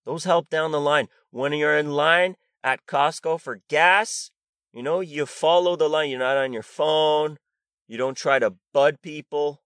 Those 0.05 0.24
help 0.24 0.50
down 0.50 0.72
the 0.72 0.81
line. 0.81 1.09
When 1.31 1.53
you're 1.53 1.76
in 1.76 1.92
line 1.92 2.37
at 2.64 2.87
Costco 2.87 3.40
for 3.40 3.61
gas, 3.68 4.31
you 4.72 4.83
know, 4.83 5.00
you 5.00 5.26
follow 5.26 5.76
the 5.76 5.88
line. 5.88 6.11
You're 6.11 6.18
not 6.18 6.37
on 6.37 6.53
your 6.53 6.62
phone. 6.62 7.38
You 7.87 7.96
don't 7.96 8.16
try 8.16 8.38
to 8.38 8.55
bud 8.72 9.03
people. 9.03 9.62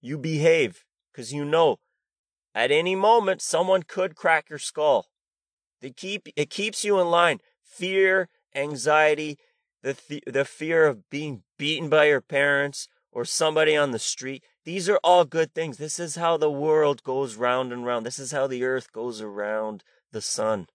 You 0.00 0.18
behave 0.18 0.84
because 1.12 1.32
you 1.32 1.44
know 1.44 1.78
at 2.54 2.70
any 2.70 2.94
moment 2.94 3.42
someone 3.42 3.82
could 3.82 4.16
crack 4.16 4.48
your 4.48 4.58
skull. 4.58 5.08
They 5.80 5.90
keep 5.90 6.28
it 6.36 6.48
keeps 6.48 6.84
you 6.84 6.98
in 7.00 7.08
line. 7.08 7.40
Fear, 7.62 8.28
anxiety, 8.54 9.38
the 9.86 9.94
th- 9.94 10.24
the 10.26 10.44
fear 10.44 10.84
of 10.84 11.08
being 11.10 11.44
beaten 11.56 11.88
by 11.88 12.06
your 12.06 12.20
parents 12.20 12.88
or 13.12 13.24
somebody 13.24 13.76
on 13.76 13.92
the 13.92 14.00
street. 14.00 14.42
These 14.64 14.88
are 14.88 14.98
all 15.04 15.24
good 15.24 15.54
things. 15.54 15.76
This 15.76 16.00
is 16.00 16.16
how 16.16 16.36
the 16.36 16.50
world 16.50 17.04
goes 17.04 17.36
round 17.36 17.72
and 17.72 17.86
round. 17.86 18.04
This 18.04 18.18
is 18.18 18.32
how 18.32 18.48
the 18.48 18.64
earth 18.64 18.92
goes 18.92 19.20
around 19.20 19.84
the 20.10 20.20
sun. 20.20 20.66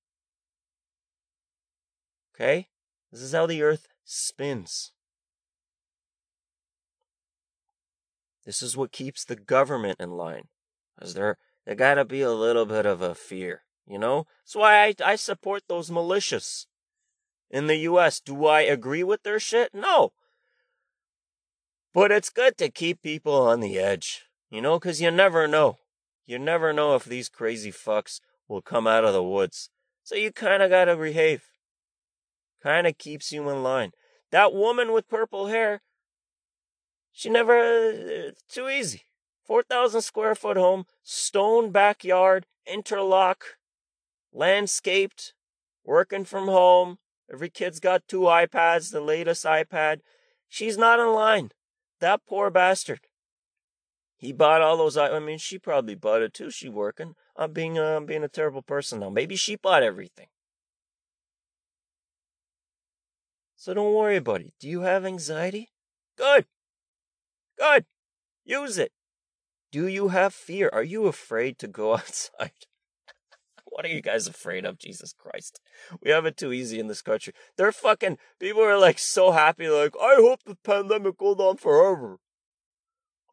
Okay? 2.34 2.70
This 3.12 3.22
is 3.22 3.34
how 3.34 3.48
the 3.48 3.62
earth 3.62 3.90
spins. 4.06 4.94
This 8.46 8.64
is 8.64 8.78
what 8.78 8.94
keeps 8.94 9.26
the 9.26 9.36
government 9.36 10.00
in 10.00 10.12
line. 10.12 10.48
Because 10.96 11.16
there, 11.16 11.38
there 11.66 11.76
gotta 11.76 12.06
be 12.06 12.22
a 12.22 12.32
little 12.32 12.66
bit 12.66 12.86
of 12.86 13.02
a 13.02 13.14
fear, 13.14 13.64
you 13.86 14.00
know? 14.00 14.26
That's 14.46 14.56
why 14.56 14.86
I, 14.86 14.96
I 15.04 15.16
support 15.18 15.64
those 15.68 15.90
militias 15.90 16.66
in 17.52 17.68
the 17.68 17.78
US. 17.78 18.20
Do 18.20 18.46
I 18.48 18.62
agree 18.62 19.04
with 19.04 19.24
their 19.24 19.40
shit? 19.40 19.74
No. 19.74 20.14
But 21.94 22.12
it's 22.12 22.30
good 22.30 22.58
to 22.58 22.70
keep 22.70 23.02
people 23.02 23.36
on 23.36 23.60
the 23.60 23.78
edge, 23.78 24.24
you 24.50 24.62
know, 24.62 24.80
because 24.80 25.02
you 25.02 25.12
never 25.12 25.48
know. 25.48 25.78
You 26.26 26.40
never 26.40 26.72
know 26.72 26.96
if 26.96 27.04
these 27.04 27.28
crazy 27.28 27.72
fucks 27.72 28.22
will 28.48 28.62
come 28.62 28.88
out 28.88 29.04
of 29.04 29.14
the 29.14 29.24
woods. 29.24 29.70
So 30.04 30.16
you 30.16 30.32
kind 30.32 30.64
of 30.64 30.70
got 30.70 30.86
to 30.86 30.96
behave. 30.96 31.44
Kind 32.64 32.88
of 32.88 32.98
keeps 32.98 33.32
you 33.32 33.50
in 33.50 33.62
line. 33.62 33.92
That 34.32 34.54
woman 34.54 34.94
with 34.94 35.10
purple 35.10 35.48
hair, 35.48 35.82
she 37.12 37.30
never, 37.30 37.60
uh, 37.60 38.32
too 38.48 38.70
easy. 38.70 39.04
4,000 39.46 40.02
square 40.02 40.36
foot 40.36 40.56
home, 40.56 40.86
stone 41.04 41.72
backyard, 41.72 42.46
interlock, 42.66 43.58
landscaped, 44.32 45.34
working 45.84 46.24
from 46.24 46.48
home. 46.48 47.00
Every 47.32 47.50
kid's 47.50 47.80
got 47.80 48.08
two 48.08 48.22
iPads, 48.22 48.92
the 48.92 49.00
latest 49.00 49.46
iPad. 49.46 50.02
She's 50.50 50.78
not 50.78 51.00
in 51.00 51.14
line. 51.14 51.52
That 52.02 52.26
poor 52.28 52.50
bastard. 52.50 53.08
He 54.18 54.34
bought 54.34 54.62
all 54.62 54.78
those. 54.78 54.98
I 54.98 55.18
mean, 55.20 55.38
she 55.38 55.58
probably 55.58 55.96
bought 55.96 56.22
it 56.22 56.34
too. 56.34 56.52
She 56.52 56.68
working. 56.68 57.16
I'm 57.38 57.54
being, 57.54 57.80
uh, 57.80 57.96
I'm 57.96 58.06
being 58.06 58.24
a 58.24 58.28
terrible 58.28 58.62
person 58.62 59.00
now. 59.00 59.10
Maybe 59.10 59.36
she 59.36 59.56
bought 59.56 59.82
everything. 59.82 60.28
So 63.56 63.74
don't 63.74 63.94
worry 63.94 64.18
about 64.18 64.42
it. 64.42 64.54
Do 64.60 64.68
you 64.68 64.82
have 64.82 65.06
anxiety? 65.06 65.70
Good. 66.18 66.46
Good. 67.58 67.86
Use 68.44 68.78
it. 68.78 68.92
Do 69.72 69.88
you 69.88 70.10
have 70.10 70.34
fear? 70.34 70.70
Are 70.74 70.84
you 70.84 71.06
afraid 71.06 71.58
to 71.60 71.68
go 71.68 71.94
outside? 71.96 72.52
What 73.72 73.86
are 73.86 73.90
you 73.90 74.02
guys 74.02 74.28
afraid 74.28 74.66
of? 74.66 74.78
Jesus 74.78 75.14
Christ. 75.14 75.62
We 76.04 76.12
have 76.12 76.26
it 76.26 76.38
too 76.38 76.52
easy 76.52 76.80
in 76.80 76.88
this 76.88 77.02
country. 77.02 77.34
They're 77.58 77.72
fucking, 77.72 78.18
people 78.40 78.62
are 78.62 78.78
like 78.78 79.00
so 79.00 79.32
happy, 79.32 79.70
like, 79.70 79.94
I 80.00 80.16
hope 80.16 80.44
the 80.44 80.58
pandemic 80.64 81.18
goes 81.18 81.38
on 81.40 81.58
forever. 81.58 82.20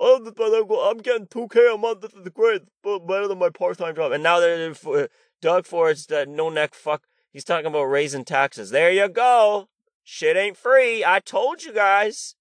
Oh, 0.01 0.23
the 0.23 0.33
pandemic, 0.33 0.71
I'm 0.71 0.99
getting 0.99 1.27
2K 1.27 1.75
a 1.75 1.77
month. 1.77 2.03
This 2.03 2.15
is 2.15 2.29
great, 2.29 2.63
but 2.85 3.01
better 3.01 3.27
than 3.27 3.39
my 3.39 3.51
part 3.51 3.79
time 3.79 3.97
job. 3.97 4.13
And 4.13 4.23
now 4.23 4.39
they're, 4.39 4.75
uh, 4.87 5.09
Doug 5.43 5.67
Ford's 5.67 6.07
that 6.07 6.29
no 6.29 6.51
neck 6.51 6.73
fuck. 6.73 7.03
He's 7.33 7.45
talking 7.45 7.67
about 7.67 7.85
raising 7.85 8.25
taxes. 8.25 8.71
There 8.71 8.93
you 8.93 9.09
go. 9.09 9.69
Shit 10.05 10.37
ain't 10.37 10.57
free. 10.57 11.05
I 11.05 11.19
told 11.19 11.65
you 11.65 11.73
guys. 11.73 12.37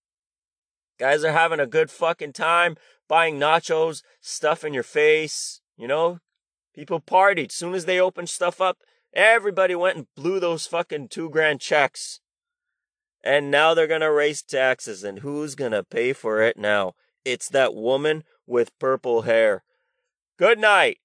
Guys 1.00 1.24
are 1.24 1.32
having 1.32 1.60
a 1.60 1.68
good 1.68 1.92
fucking 1.92 2.34
time 2.34 2.76
buying 3.08 3.40
nachos, 3.40 4.04
stuff 4.22 4.64
in 4.64 4.74
your 4.74 4.84
face. 4.84 5.62
You 5.78 5.88
know, 5.88 6.20
people 6.78 7.02
partied. 7.02 7.52
Soon 7.52 7.74
as 7.74 7.86
they 7.86 8.00
opened 8.00 8.30
stuff 8.30 8.62
up, 8.62 8.78
everybody 9.12 9.74
went 9.74 9.98
and 9.98 10.06
blew 10.16 10.40
those 10.40 10.68
fucking 10.68 11.08
two 11.08 11.28
grand 11.28 11.60
checks. 11.60 12.20
And 13.24 13.50
now 13.50 13.74
they're 13.74 13.88
gonna 13.88 14.12
raise 14.12 14.44
taxes. 14.44 15.04
And 15.04 15.20
who's 15.20 15.56
gonna 15.56 15.84
pay 15.84 16.14
for 16.14 16.40
it 16.42 16.56
now? 16.56 16.94
It's 17.26 17.50
that 17.50 17.74
woman 17.74 18.24
with 18.46 18.78
purple 18.78 19.24
hair. 19.24 19.64
Good 20.38 20.60
night. 20.60 21.00